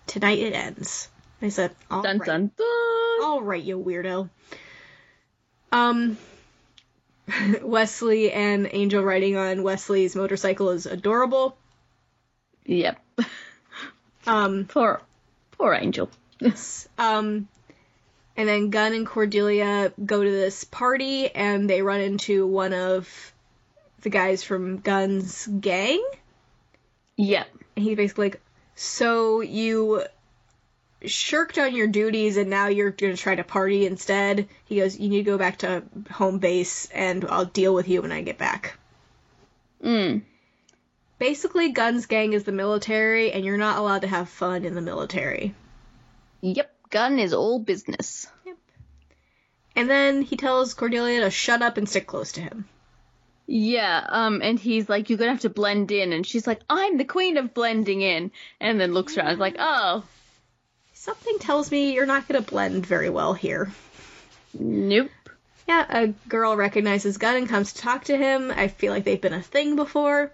[0.08, 1.08] Tonight it ends.
[1.40, 2.26] I said, all Dun right.
[2.26, 3.22] dun dun.
[3.22, 4.28] All right, you weirdo.
[5.70, 6.18] Um,
[7.62, 11.56] Wesley and Angel riding on Wesley's motorcycle is adorable.
[12.66, 13.00] Yep.
[14.26, 15.00] Um, Poor,
[15.52, 16.10] poor Angel.
[16.40, 16.88] yes.
[16.98, 17.46] um,
[18.36, 23.32] and then Gunn and Cordelia go to this party and they run into one of
[24.02, 26.04] the guys from Gunn's gang.
[27.16, 27.48] Yep.
[27.76, 28.40] And he's basically like,
[28.74, 30.04] So you
[31.04, 34.48] shirked on your duties and now you're going to try to party instead?
[34.64, 38.02] He goes, You need to go back to home base and I'll deal with you
[38.02, 38.78] when I get back.
[39.82, 40.22] Mm.
[41.18, 44.80] Basically, Gunn's gang is the military and you're not allowed to have fun in the
[44.80, 45.54] military.
[46.40, 46.73] Yep.
[46.94, 48.28] Gunn is all business.
[48.46, 48.56] Yep.
[49.74, 52.66] And then he tells Cordelia to shut up and stick close to him.
[53.48, 56.96] Yeah, um, and he's like, you're gonna have to blend in, and she's like, I'm
[56.96, 58.30] the queen of blending in,
[58.60, 60.04] and then looks around, is like, oh,
[60.92, 63.70] Something tells me you're not to blend very well here.
[64.58, 65.10] nope.
[65.68, 68.50] Yeah, a girl recognizes Gunn and comes to talk to him.
[68.50, 70.30] I feel like they've been a thing before.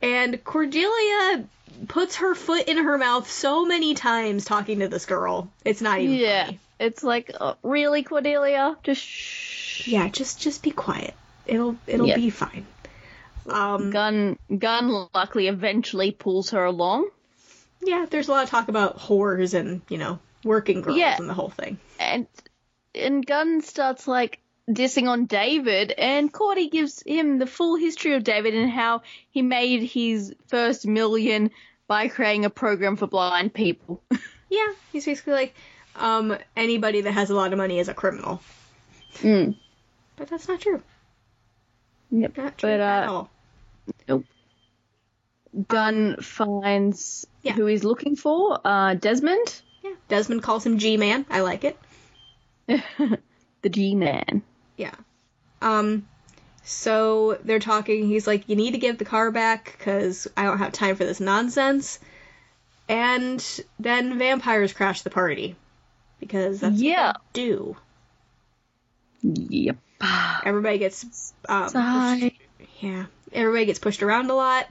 [0.00, 1.44] And Cordelia
[1.88, 5.50] puts her foot in her mouth so many times talking to this girl.
[5.64, 6.60] It's not even Yeah, funny.
[6.78, 8.76] it's like, uh, really, Cordelia?
[8.82, 9.88] Just shh.
[9.88, 11.14] Yeah, just just be quiet.
[11.46, 12.16] It'll it'll Yeah.
[12.16, 12.66] be fine.
[13.48, 17.08] Um Gunn, Gunn luckily eventually pulls her along,
[17.82, 21.16] yeah, there's a lot of talk about whores and, you know, working girls Yeah.
[21.18, 21.78] and the whole thing.
[21.98, 22.26] and
[22.94, 28.22] and Gunn starts like dissing on David, and Cordy gives him the full history of
[28.24, 31.50] David and how he made his first million
[31.90, 34.00] by creating a program for blind people.
[34.52, 35.54] Yeah, he's basically like
[35.94, 38.40] um anybody that has a lot of money is a criminal.
[39.18, 39.54] mm.
[40.16, 40.82] But that's not true.
[42.10, 42.36] Yep.
[42.36, 43.12] Not true But at uh,
[44.08, 44.24] all.
[45.68, 47.52] Gunn finds Yeah.
[47.52, 49.94] who he's looking for, uh, Desmond, Yeah.
[50.08, 51.24] Desmond calls him G Man.
[51.30, 51.78] I like it.
[52.66, 54.42] the G-Man.
[54.76, 54.94] Yeah.
[55.62, 56.08] Um,
[56.62, 58.06] so they're talking.
[58.06, 61.04] He's like, "You need to give the car back because I don't have time for
[61.04, 61.98] this nonsense."
[62.88, 63.44] And
[63.78, 65.54] then vampires crash the party
[66.18, 67.08] because that's Yeah.
[67.08, 67.76] what they do.
[69.22, 69.76] Yep.
[70.44, 72.40] Everybody gets um, pushed-
[72.80, 73.06] yeah.
[73.32, 74.66] Everybody gets pushed around a lot.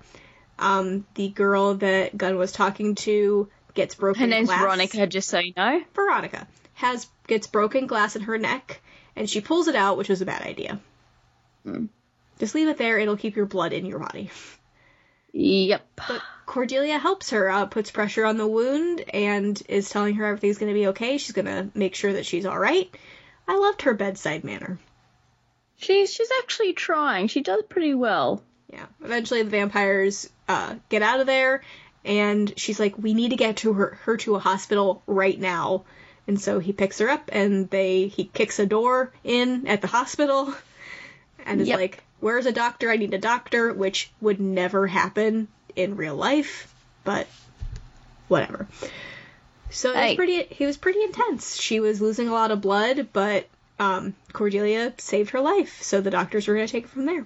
[0.58, 4.22] Um, the girl that Gunn was talking to gets broken.
[4.22, 4.62] Her name's glass.
[4.62, 5.82] Veronica, just so you know.
[5.94, 8.82] Veronica has gets broken glass in her neck,
[9.16, 10.80] and she pulls it out, which was a bad idea.
[11.64, 11.86] Hmm.
[12.40, 14.30] Just leave it there; it'll keep your blood in your body.
[15.34, 15.86] Yep.
[15.96, 20.58] But Cordelia helps her, uh, puts pressure on the wound, and is telling her everything's
[20.58, 21.18] going to be okay.
[21.18, 22.90] She's going to make sure that she's all right.
[23.48, 24.80] I loved her bedside manner.
[25.78, 27.28] She's she's actually trying.
[27.28, 28.44] She does pretty well.
[28.72, 28.86] Yeah.
[29.04, 31.64] Eventually, the vampires uh, get out of there,
[32.04, 35.86] and she's like, "We need to get to her her to a hospital right now."
[36.28, 39.88] And so he picks her up, and they he kicks a door in at the
[39.88, 40.54] hospital,
[41.46, 41.78] and is Yep.
[41.80, 42.90] like, "Where's a doctor?
[42.90, 46.74] I need a doctor," which would never happen in real life,
[47.04, 47.28] but
[48.28, 48.68] whatever.
[49.72, 50.44] So it was pretty.
[50.44, 51.60] He was pretty intense.
[51.60, 53.48] She was losing a lot of blood, but
[53.80, 57.26] um, Cordelia saved her life, so the doctors were going to take it from there.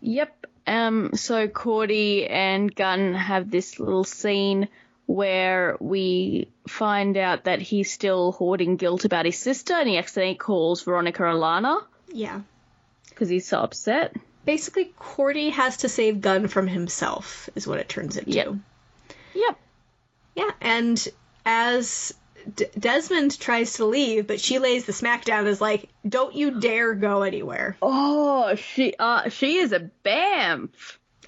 [0.00, 0.46] Yep.
[0.66, 4.68] Um, so Cordy and Gunn have this little scene
[5.06, 10.36] where we find out that he's still hoarding guilt about his sister and he accidentally
[10.36, 11.82] calls Veronica Alonna
[12.12, 12.40] Yeah.
[13.22, 14.16] Because he's so upset.
[14.44, 18.32] Basically, Cordy has to save Gunn from himself, is what it turns into.
[18.32, 18.54] Yep.
[19.34, 19.58] Yep.
[20.34, 21.08] Yeah, and
[21.46, 22.12] as
[22.56, 26.94] D- Desmond tries to leave, but she lays the smackdown is like, "Don't you dare
[26.94, 30.70] go anywhere." Oh, she uh she is a bamf.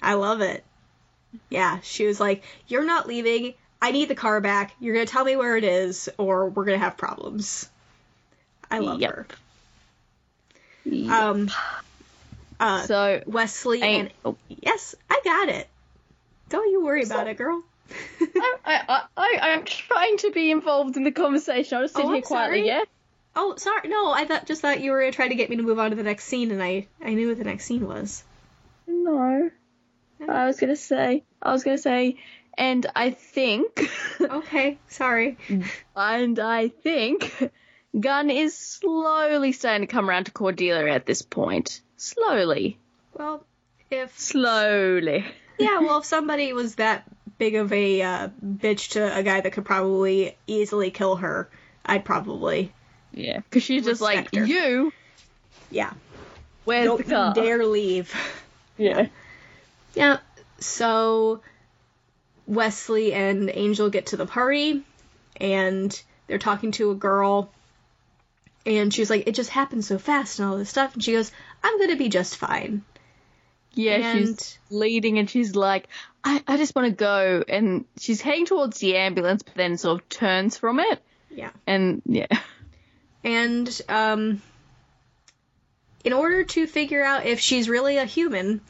[0.01, 0.65] I love it.
[1.49, 3.53] Yeah, she was like, "You're not leaving.
[3.81, 4.73] I need the car back.
[4.81, 7.69] You're gonna tell me where it is, or we're gonna have problems."
[8.69, 9.11] I love Yep.
[9.15, 9.27] her.
[10.91, 11.49] Um,
[12.59, 14.11] uh, so Wesley and
[14.49, 15.67] yes, I got it.
[16.49, 17.61] Don't you worry about it, girl.
[18.21, 21.77] I, I, I, I'm trying to be involved in the conversation.
[21.77, 22.67] I'll just sit Oh, here quietly, sorry.
[22.67, 22.83] yeah?
[23.35, 23.89] Oh, sorry.
[23.89, 25.89] No, I thought just thought you were trying to to get me to move on
[25.89, 28.23] to the next scene, and I I knew what the next scene was.
[28.87, 29.49] No.
[30.27, 32.17] I was gonna say, I was gonna say,
[32.57, 33.89] and I think,
[34.21, 35.37] Okay, sorry.
[35.95, 37.51] and I think,
[37.99, 41.81] Gunn is slowly starting to come around to Cordelia at this point.
[41.97, 42.77] Slowly.
[43.13, 43.45] Well,
[43.89, 45.25] if Slowly.
[45.57, 47.03] yeah, well, if somebody was that
[47.37, 51.49] big of a uh, bitch to a guy that could probably easily kill her,
[51.85, 52.73] I'd probably
[53.13, 53.37] Yeah.
[53.39, 54.45] Because she's just like, her.
[54.45, 54.91] you,
[55.71, 55.93] yeah.
[56.65, 57.33] where's Don't the car?
[57.33, 58.13] dare leave.
[58.77, 59.07] Yeah.
[59.93, 60.17] Yeah.
[60.59, 61.39] So
[62.45, 64.83] Wesley and Angel get to the party
[65.37, 67.49] and they're talking to a girl
[68.65, 71.31] and she's like, It just happened so fast and all this stuff and she goes,
[71.63, 72.83] I'm gonna be just fine.
[73.73, 75.87] Yeah, And- she's leading and she's like,
[76.23, 77.43] I, I just want to go.
[77.47, 81.01] And she's heading towards the ambulance, but then sort of turns from it.
[81.29, 81.51] Yeah.
[81.67, 82.25] And yeah.
[83.23, 84.41] And um
[86.03, 88.61] in order to figure out if she's really a human,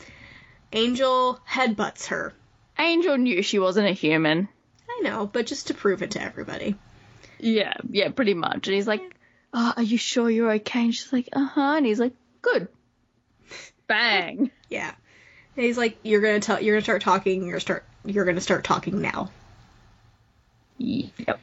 [0.73, 2.33] Angel headbutts her.
[2.79, 4.47] Angel knew she wasn't a human.
[4.89, 6.75] I know, but just to prove it to everybody.
[7.39, 8.67] Yeah, yeah, pretty much.
[8.67, 9.01] And he's like,
[9.55, 10.81] oh, Are you sure you're okay?
[10.81, 11.75] And she's like, Uh huh.
[11.77, 12.67] And he's like, Good.
[13.87, 14.51] Bang.
[14.69, 14.93] Yeah.
[15.55, 18.63] And he's like, You're gonna tell you're gonna start talking, you're start you're gonna start
[18.63, 19.31] talking now.
[20.77, 21.39] Yep.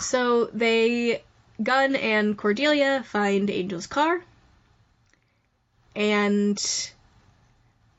[0.00, 1.22] So they,
[1.62, 4.22] Gunn and Cordelia find Angel's car,
[5.94, 6.56] and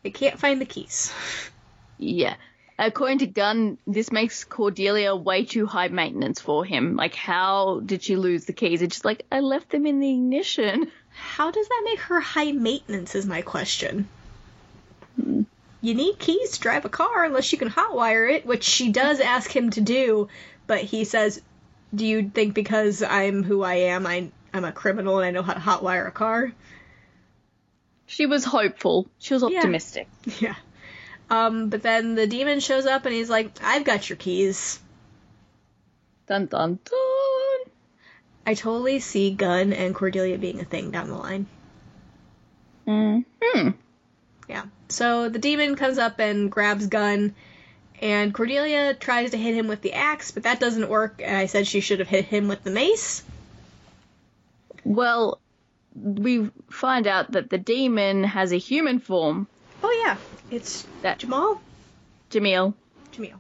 [0.04, 1.14] they can't find the keys.
[2.00, 2.36] Yeah.
[2.80, 6.96] According to Gunn, this makes Cordelia way too high maintenance for him.
[6.96, 8.82] Like, how did she lose the keys?
[8.84, 10.92] It's just like, I left them in the ignition.
[11.10, 13.16] How does that make her high maintenance?
[13.16, 14.08] Is my question.
[15.18, 19.20] You need keys to drive a car unless you can hotwire it, which she does
[19.20, 20.28] ask him to do,
[20.68, 21.42] but he says,
[21.96, 25.42] "Do you think because I'm who I am, I I'm a criminal and I know
[25.42, 26.52] how to hotwire a car?"
[28.06, 29.08] She was hopeful.
[29.20, 29.58] She was Yeah.
[29.58, 30.08] optimistic.
[30.40, 30.56] Yeah.
[31.30, 34.80] Um, but then the demon shows up and he's like, "I've got your keys."
[36.28, 37.72] Dun dun dun.
[38.46, 41.48] I totally see Gunn and Cordelia being a thing down the line.
[42.86, 43.20] Hmm.
[44.48, 44.64] Yeah.
[44.88, 47.36] So the demon comes up and grabs Gunn,
[48.02, 51.22] and Cordelia tries to hit him with the axe, but that doesn't work.
[51.24, 53.24] And I said she should have hit him with the mace.
[54.86, 55.42] Well,
[55.94, 59.48] we find out that the demon has a human form.
[59.84, 60.18] Oh yeah,
[60.52, 61.62] it's That Jamal.
[62.30, 62.74] Jamil.
[63.14, 63.40] Jamil.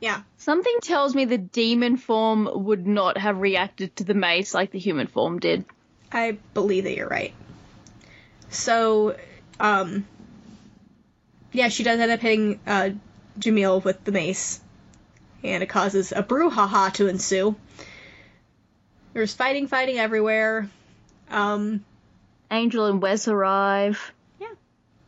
[0.00, 0.22] Yeah.
[0.36, 4.78] Something tells me the demon form would not have reacted to the mace like the
[4.78, 5.64] human form did.
[6.12, 7.34] I believe that you're right.
[8.50, 9.16] So,
[9.58, 10.06] um,
[11.52, 12.90] yeah, she does end up hitting uh,
[13.38, 14.60] Jamil with the mace,
[15.42, 17.56] and it causes a brouhaha to ensue.
[19.12, 20.70] There's fighting, fighting everywhere.
[21.30, 21.84] Um,
[22.50, 24.12] Angel and Wes arrive.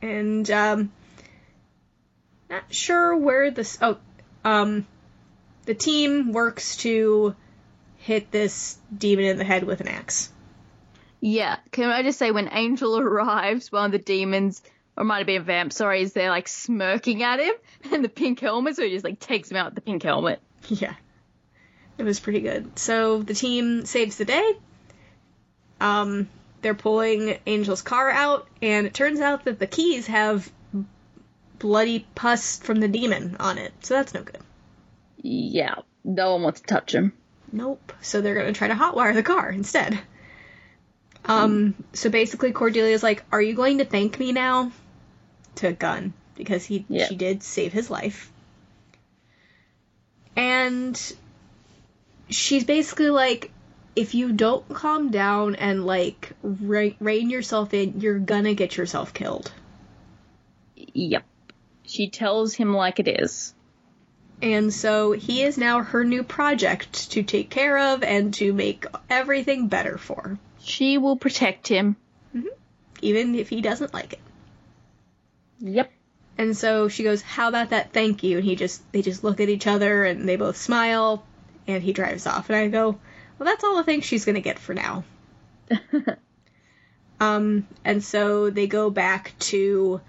[0.02, 0.92] And um,
[2.48, 3.78] not sure where this.
[3.80, 3.98] Oh,
[4.44, 4.86] um,
[5.66, 7.34] the team works to
[7.98, 10.30] hit this demon in the head with an axe.
[11.20, 14.62] Yeah, can I just say when Angel arrives, one of the demons,
[14.96, 17.54] or might have been a vamp, sorry, is there like smirking at him
[17.92, 20.40] and the pink helmet, so he just like takes him out with the pink helmet.
[20.68, 20.94] Yeah.
[21.96, 22.78] It was pretty good.
[22.78, 24.54] So the team saves the day.
[25.80, 26.28] Um,
[26.62, 30.50] they're pulling Angel's car out, and it turns out that the keys have
[31.58, 33.72] bloody pus from the demon on it.
[33.80, 34.38] So that's no good.
[35.22, 37.12] Yeah, no one wants to touch him.
[37.52, 37.92] Nope.
[38.00, 39.98] So they're gonna try to hotwire the car instead.
[41.26, 44.72] Um, so basically Cordelia's like, Are you going to thank me now?
[45.56, 46.14] To Gunn.
[46.34, 47.06] Because he Yeah.
[47.08, 48.32] she did save his life.
[50.36, 51.00] And
[52.30, 53.50] she's basically like,
[53.96, 59.12] if you don't calm down and like re- rein yourself in, you're gonna get yourself
[59.12, 59.52] killed.
[60.76, 61.24] Yep.
[61.84, 63.54] She tells him like it is.
[64.42, 68.86] And so he is now her new project to take care of and to make
[69.10, 71.96] everything better for, She will protect him.
[72.34, 72.46] Mm-hmm.
[73.02, 74.20] even if he doesn't like it.
[75.58, 75.90] Yep.
[76.38, 77.92] And so she goes, "How about that?
[77.92, 81.22] Thank you." And he just they just look at each other and they both smile,
[81.66, 82.48] and he drives off.
[82.48, 82.98] And I go,
[83.40, 85.02] "Well, that's all the things she's gonna get for now."
[87.20, 90.02] um, and so they go back to,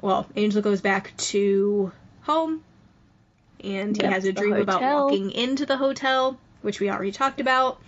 [0.00, 1.92] well, Angel goes back to
[2.22, 2.62] home,
[3.62, 7.40] and he Yep, has a dream about walking into the hotel, which we already talked
[7.42, 7.78] about,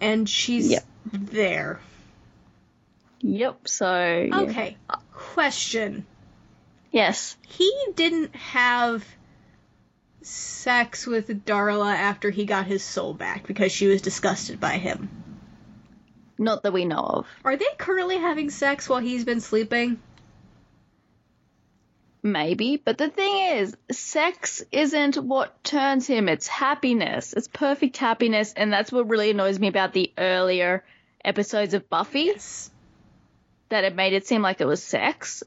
[0.00, 0.84] and she's Yep.
[1.12, 1.78] there.
[3.20, 3.68] Yep.
[3.68, 4.28] So.
[4.28, 4.40] yeah.
[4.40, 4.76] Okay,
[5.12, 6.06] question.
[6.90, 7.36] Yes.
[7.46, 9.06] he didn't have
[10.22, 15.08] sex with Darla after he got his soul back because she was disgusted by him.
[16.38, 17.26] Not that we know of.
[17.44, 20.00] Are they currently having sex while he's been sleeping?
[22.22, 26.28] Maybe, but the thing is, sex isn't what turns him.
[26.28, 27.32] It's happiness.
[27.32, 30.84] It's perfect happiness, and that's what really annoys me about the earlier
[31.24, 32.24] episodes of Buffy.
[32.24, 32.70] Yes.
[33.70, 35.42] That it made it seem like it was sex,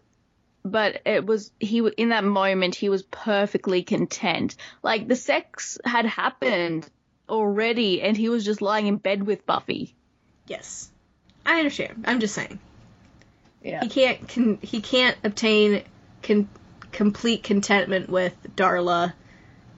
[0.64, 4.56] but it was he in that moment he was perfectly content.
[4.82, 6.90] Like the sex had happened
[7.28, 9.96] already, and he was just lying in bed with Buffy.
[10.48, 10.90] Yes.
[11.46, 12.06] I understand.
[12.08, 12.60] I'm just saying.
[13.62, 13.82] Yeah.
[13.84, 15.84] He can't can, he can't obtain
[16.22, 16.48] con,
[16.92, 19.14] complete contentment with Darla,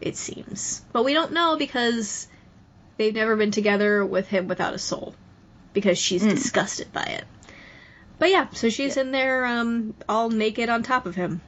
[0.02, 0.82] it seems.
[0.92, 2.28] But we don't know because
[2.98, 5.16] they've never been together with him without a soul.
[5.74, 6.30] Because she's hmm.
[6.30, 7.26] disgusted by it.
[8.18, 11.42] But yeah, so she's in there um all naked on top of him.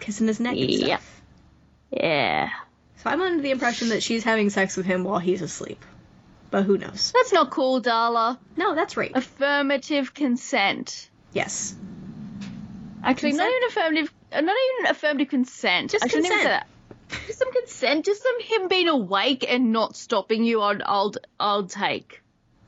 [0.00, 1.00] Kissing his neck and Yep.
[1.00, 1.22] stuff.
[1.90, 2.48] Yeah.
[3.02, 5.84] So I'm under the impression that she's having sex with him while he's asleep.
[6.50, 7.12] But who knows?
[7.14, 8.38] That's not cool, Darla.
[8.56, 9.12] No, that's right.
[9.14, 11.08] Affirmative consent.
[11.32, 11.74] Yes.
[13.04, 14.12] Actually, not even affirmative.
[14.32, 15.92] uh, Not even affirmative consent.
[15.92, 16.66] Just I shouldn't even say consent.
[17.08, 17.26] that.
[17.26, 18.04] Just some consent.
[18.04, 20.60] Just some him being awake and not stopping you.
[20.60, 22.20] I'd, I'll, I'll take.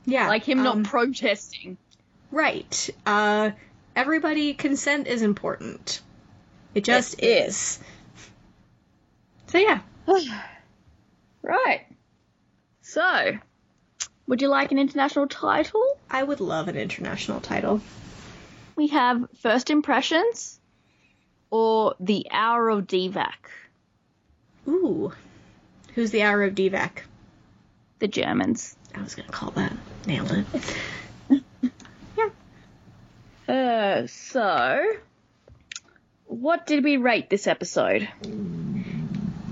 [0.05, 0.27] Yeah.
[0.27, 1.77] Like him um, not protesting.
[2.33, 2.89] Right.
[3.05, 3.51] Uh,
[3.95, 6.01] everybody, consent is important.
[6.73, 7.79] It just It is.
[9.47, 9.81] So yeah,
[11.43, 11.81] Right.
[12.81, 13.37] So,
[14.25, 15.83] would you like an international title?
[16.09, 17.81] I would love an international title.
[18.75, 20.59] We have First Impressions
[21.51, 23.33] or The Hour of Divac,
[24.67, 25.13] Ooh.
[25.93, 27.03] Who's the hour of Divac?
[27.99, 28.75] the Germans.
[28.95, 29.73] I was gonna call that.
[30.07, 30.45] Nailed it.
[33.47, 34.93] Uh, so,
[36.25, 38.07] what did we rate this episode?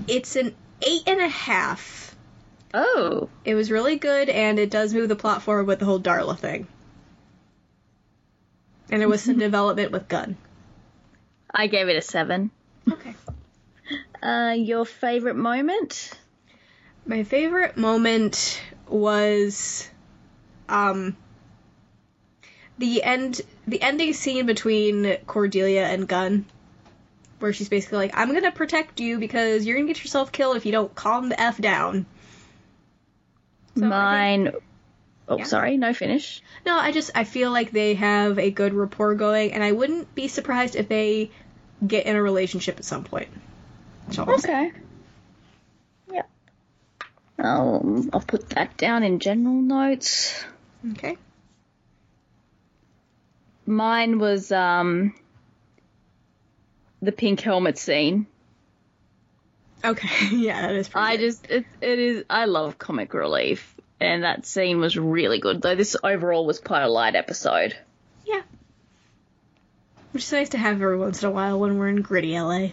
[0.08, 2.14] It's an eight and a half.
[2.74, 6.00] Oh, It was really good, and it does move the plot forward with the whole
[6.00, 6.66] Darla thing.
[8.90, 10.36] And there was some development with Gunn.
[11.54, 12.50] I gave it a seven.
[12.90, 13.14] Okay.
[14.22, 16.12] Uh, your favorite moment?
[17.04, 19.90] My favorite moment was
[20.68, 21.16] um
[22.82, 26.44] the end the ending scene between Cordelia and Gunn
[27.38, 30.32] where she's basically like I'm going to protect you because you're going to get yourself
[30.32, 32.06] killed if you don't calm the f down.
[33.76, 34.50] So Mine.
[35.28, 35.44] Oh, Yeah.
[35.44, 36.42] sorry, no finish.
[36.66, 40.12] No, I just I feel like they have a good rapport going and I wouldn't
[40.16, 41.30] be surprised if they
[41.86, 43.28] get in a relationship at some point.
[44.06, 44.70] That's all I'm saying.
[44.70, 46.16] Okay.
[46.16, 46.30] Yep.
[47.38, 50.44] I'll, I'll put that down in general notes.
[50.92, 51.16] Okay.
[53.66, 55.14] Mine was um
[57.00, 58.26] the pink helmet scene.
[59.84, 60.28] Okay.
[60.36, 61.22] yeah, that is pretty I good.
[61.22, 65.74] just it, it is I love comic relief and that scene was really good though
[65.74, 67.76] this overall was quite a light episode.
[68.24, 68.42] Yeah.
[70.12, 72.68] Which is nice to have every once in a while when we're in gritty LA.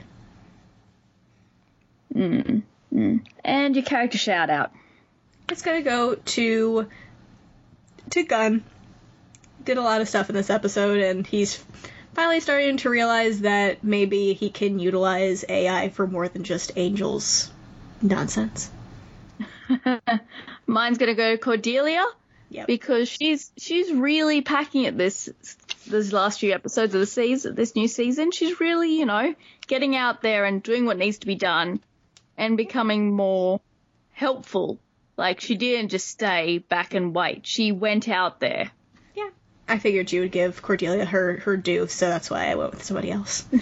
[2.16, 4.72] And your character shout out.
[5.50, 6.88] It's gonna go to
[8.12, 8.64] to Gunn.
[9.70, 11.64] Did a lot of stuff in this episode, and he's
[12.16, 17.52] finally starting to realize that maybe he can utilize AI for more than just Angel's
[18.02, 18.72] nonsense.
[20.66, 22.04] Mine's gonna go Cordelia
[22.50, 22.66] Yep.
[22.66, 25.30] because she's she's really packing at this
[25.86, 28.32] this last few episodes of the season, this new season.
[28.32, 29.36] She's really, you know,
[29.68, 31.80] getting out there and doing what needs to be done
[32.40, 33.62] and becoming more
[34.14, 34.80] helpful.
[35.16, 37.46] Like she didn't just stay back and wait.
[37.46, 38.72] She went out there.
[39.70, 42.84] I figured you would give Cordelia her her due, so that's why I went with
[42.84, 43.46] somebody else.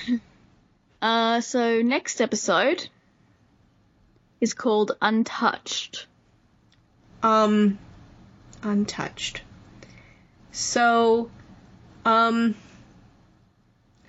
[1.00, 2.90] Uh so next episode
[4.42, 6.08] is called Untouched.
[7.22, 7.78] um
[8.64, 9.44] untouched
[10.52, 11.30] so
[12.04, 12.56] um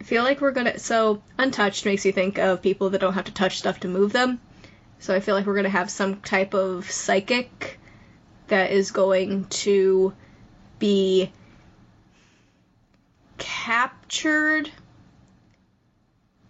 [0.00, 0.78] I feel like we're gonna.
[0.78, 4.12] So, untouched makes you think of people that don't have to touch stuff to move
[4.12, 4.40] them.
[5.00, 7.78] So, I feel like we're gonna have some type of psychic
[8.46, 10.14] that is going to
[10.78, 11.32] be
[13.72, 14.70] captured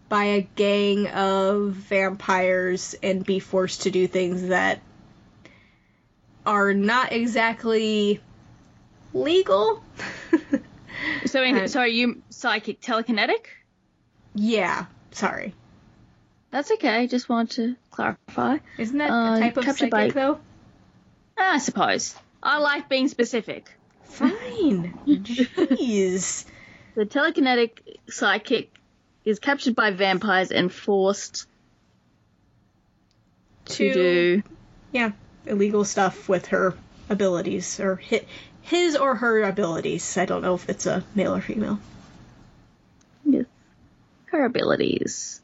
[0.08, 4.80] by a gang of vampires and be forced to do things that
[6.46, 8.20] are not exactly
[9.12, 9.82] legal.
[11.26, 13.46] So, in, Uh, so are you psychic telekinetic?
[14.34, 15.54] yeah, sorry.
[16.50, 17.06] That's okay.
[17.06, 18.58] Just want to clarify.
[18.78, 20.40] Isn't that Uh, a type of psychic by- though?
[21.36, 22.16] I suppose.
[22.42, 23.70] I like being specific.
[24.04, 24.98] Fine.
[25.06, 26.46] Jeez.
[26.98, 27.78] The telekinetic
[28.10, 28.72] psychic
[29.24, 31.46] is captured by vampires and forced
[33.66, 34.42] to, do.
[34.90, 35.12] yeah
[35.46, 36.74] illegal stuff with her
[37.08, 38.24] abilities or hi-
[38.62, 40.16] his or her abilities.
[40.18, 41.78] I don't know if it's a male or female.
[43.24, 43.46] with
[44.32, 45.40] her abilities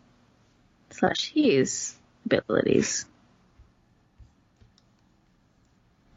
[0.90, 1.94] slash his
[2.26, 3.04] abilities.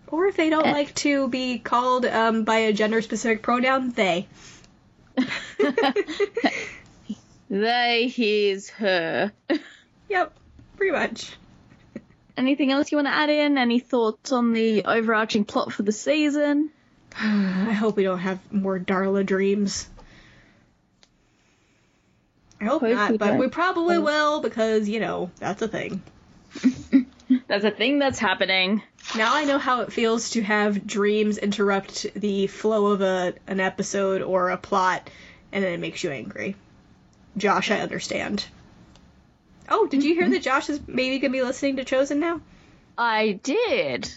[0.08, 0.72] Or if they don't Eh.
[0.72, 4.26] like to be called um, by a gender specific pronoun, they.
[7.50, 9.32] They, his, her.
[10.10, 10.34] Yep,
[10.76, 11.32] pretty much.
[12.36, 13.58] Anything else you want to add in?
[13.58, 16.70] Any thoughts on the overarching plot for the season?
[17.20, 19.88] I hope we don't have more Darla dreams.
[22.60, 23.38] I hope Hope not, we but don't.
[23.38, 26.02] we probably will because, you know, that's a thing.
[27.48, 28.82] That's a thing that's happening.
[29.16, 33.60] Now I know how it feels to have dreams interrupt the flow of a an
[33.60, 35.10] episode or a plot,
[35.52, 36.56] and then it makes you angry.
[37.36, 38.46] Josh, I understand.
[39.70, 40.34] Oh, did you hear mm-hmm.
[40.34, 42.42] that Josh is maybe gonna be listening to Chosen now?
[42.98, 44.10] I did.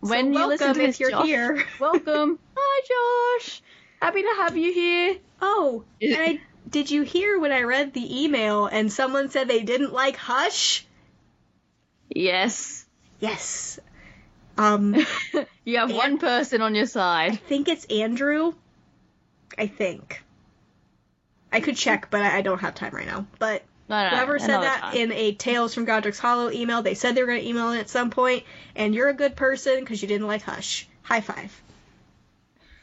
[0.00, 1.64] When you welcome listen to if this, you're Josh, here.
[1.80, 2.38] welcome.
[2.56, 3.62] Hi, Josh.
[4.00, 5.16] Happy to have you here.
[5.40, 9.62] Oh, and I, did you hear when I read the email and someone said they
[9.62, 10.84] didn't like Hush?
[12.14, 12.86] Yes.
[13.20, 13.78] Yes.
[14.58, 14.96] Um,
[15.64, 17.32] You have one person on your side.
[17.32, 18.52] I think it's Andrew.
[19.56, 20.22] I think.
[21.52, 23.26] I could check, but I I don't have time right now.
[23.38, 27.14] But No, no, Whoever said that in a Tales from Godric's Hollow email, they said
[27.14, 28.44] they were going to email it at some point,
[28.74, 30.88] and you're a good person because you didn't like Hush.
[31.02, 31.62] High five.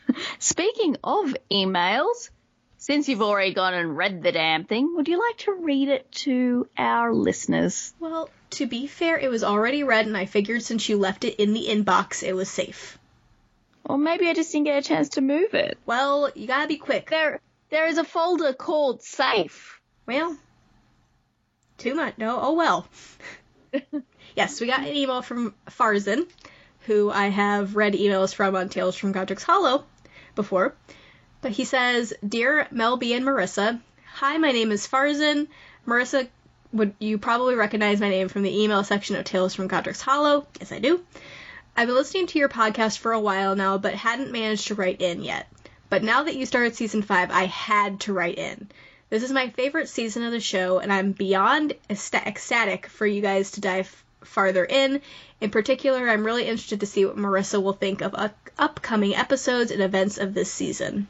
[0.40, 2.30] Speaking of emails,
[2.78, 6.10] since you've already gone and read the damn thing, would you like to read it
[6.24, 7.94] to our listeners?
[8.00, 11.36] Well, to be fair, it was already read, and I figured since you left it
[11.36, 12.98] in the inbox, it was safe.
[13.84, 15.78] Or maybe I just didn't get a chance to move it.
[15.86, 17.10] Well, you gotta be quick.
[17.10, 17.40] There,
[17.70, 19.80] there is a folder called Safe.
[20.06, 20.38] Well,
[21.78, 22.18] too much.
[22.18, 22.88] No, oh well.
[24.36, 26.28] yes, we got an email from Farzan,
[26.82, 29.86] who I have read emails from on Tales from Godric's Hollow
[30.36, 30.76] before.
[31.42, 33.80] But he says, Dear Mel B and Marissa,
[34.14, 35.48] Hi, my name is Farzan.
[35.88, 36.28] Marissa,
[36.72, 40.46] would you probably recognize my name from the email section of Tales from Godric's Hollow?
[40.60, 41.04] Yes, I do.
[41.76, 45.02] I've been listening to your podcast for a while now, but hadn't managed to write
[45.02, 45.48] in yet.
[45.90, 48.70] But now that you started season 5, I had to write in.
[49.10, 53.22] This is my favorite season of the show, and I'm beyond ecsta- ecstatic for you
[53.22, 55.02] guys to dive farther in.
[55.41, 59.72] In particular, I'm really interested to see what Marissa will think of up- upcoming episodes
[59.72, 61.08] and events of this season.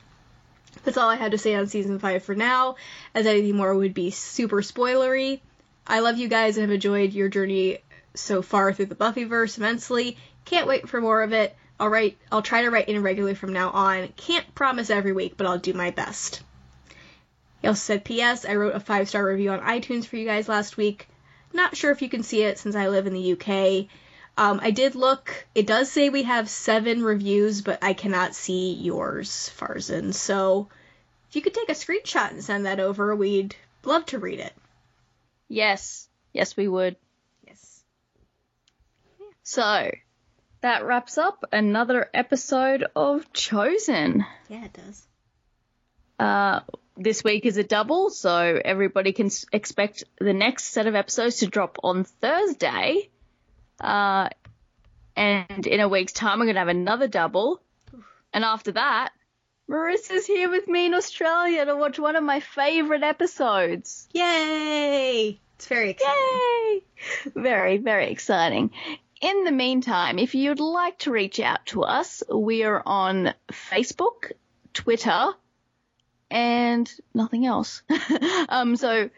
[0.86, 2.78] That's all I had to say on season 5 for now,
[3.14, 5.42] as anything more would be super spoilery.
[5.90, 7.80] I love you guys and have enjoyed your journey
[8.14, 10.18] so far through the Buffyverse immensely.
[10.46, 11.56] Can't wait for more of it.
[11.80, 14.10] I'll write I'll try to write in regularly from now on.
[14.16, 16.44] Can't promise every week, but I'll do my best.
[17.64, 18.46] He also said, P.S.
[18.46, 21.08] I wrote a five star review on iTunes for you guys last week.
[21.54, 23.88] Not sure if you can see it since I live in the UK.
[24.38, 25.48] Um, I did look.
[25.56, 30.14] It does say we have seven reviews, but I cannot see yours, Farzan.
[30.14, 30.70] So
[31.30, 34.54] if you could take a screenshot and send that over, we'd love to read it.
[35.50, 36.96] Yes, yes, we would.
[37.46, 37.84] Yes.
[39.44, 39.92] So,
[40.62, 44.26] that wraps up another episode of Chosen.
[44.48, 45.08] Yeah, it does.
[46.20, 46.60] Uh,
[46.98, 51.48] this week is a double, so everybody can expect the next set of episodes to
[51.48, 53.10] drop on Thursday.
[53.82, 54.30] Uh,
[55.16, 57.62] and in a week's time, we're going to have another double.
[58.34, 59.14] And after that,
[59.70, 64.10] Marissa's here with me in Australia to watch one of my favourite episodes.
[64.14, 65.40] Yay!
[65.56, 66.16] It's very exciting.
[66.16, 66.82] Yay!
[67.36, 68.72] Very, very exciting.
[69.22, 74.32] In the meantime, if you'd like to reach out to us, we are on Facebook,
[74.74, 75.34] Twitter,
[76.32, 77.84] and nothing else.
[78.50, 79.12] um, so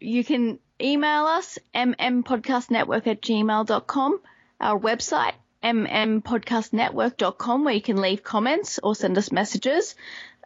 [0.00, 4.20] you can email us, mmpodcastnetwork at gmail.com,
[4.60, 5.34] our website,
[5.64, 9.94] mmpodcastnetwork.com, where you can leave comments or send us messages.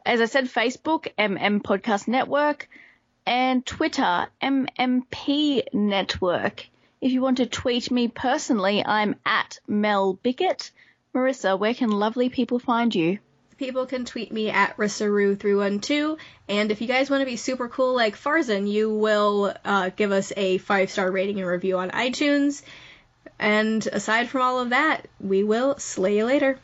[0.07, 2.69] As I said, Facebook, MM Podcast Network.
[3.27, 6.66] and Twitter, MMP Network.
[7.01, 10.70] If you want to tweet me personally, I'm at Mel Bickett.
[11.15, 13.19] Marissa, where can lovely people find you?
[13.59, 16.19] People can tweet me at Rissaru312,
[16.49, 20.12] and if you guys want to be super cool like Farzan, you will uh, give
[20.12, 22.62] us a five star rating and review on iTunes.
[23.39, 26.59] And aside from all of that, we will slay you later.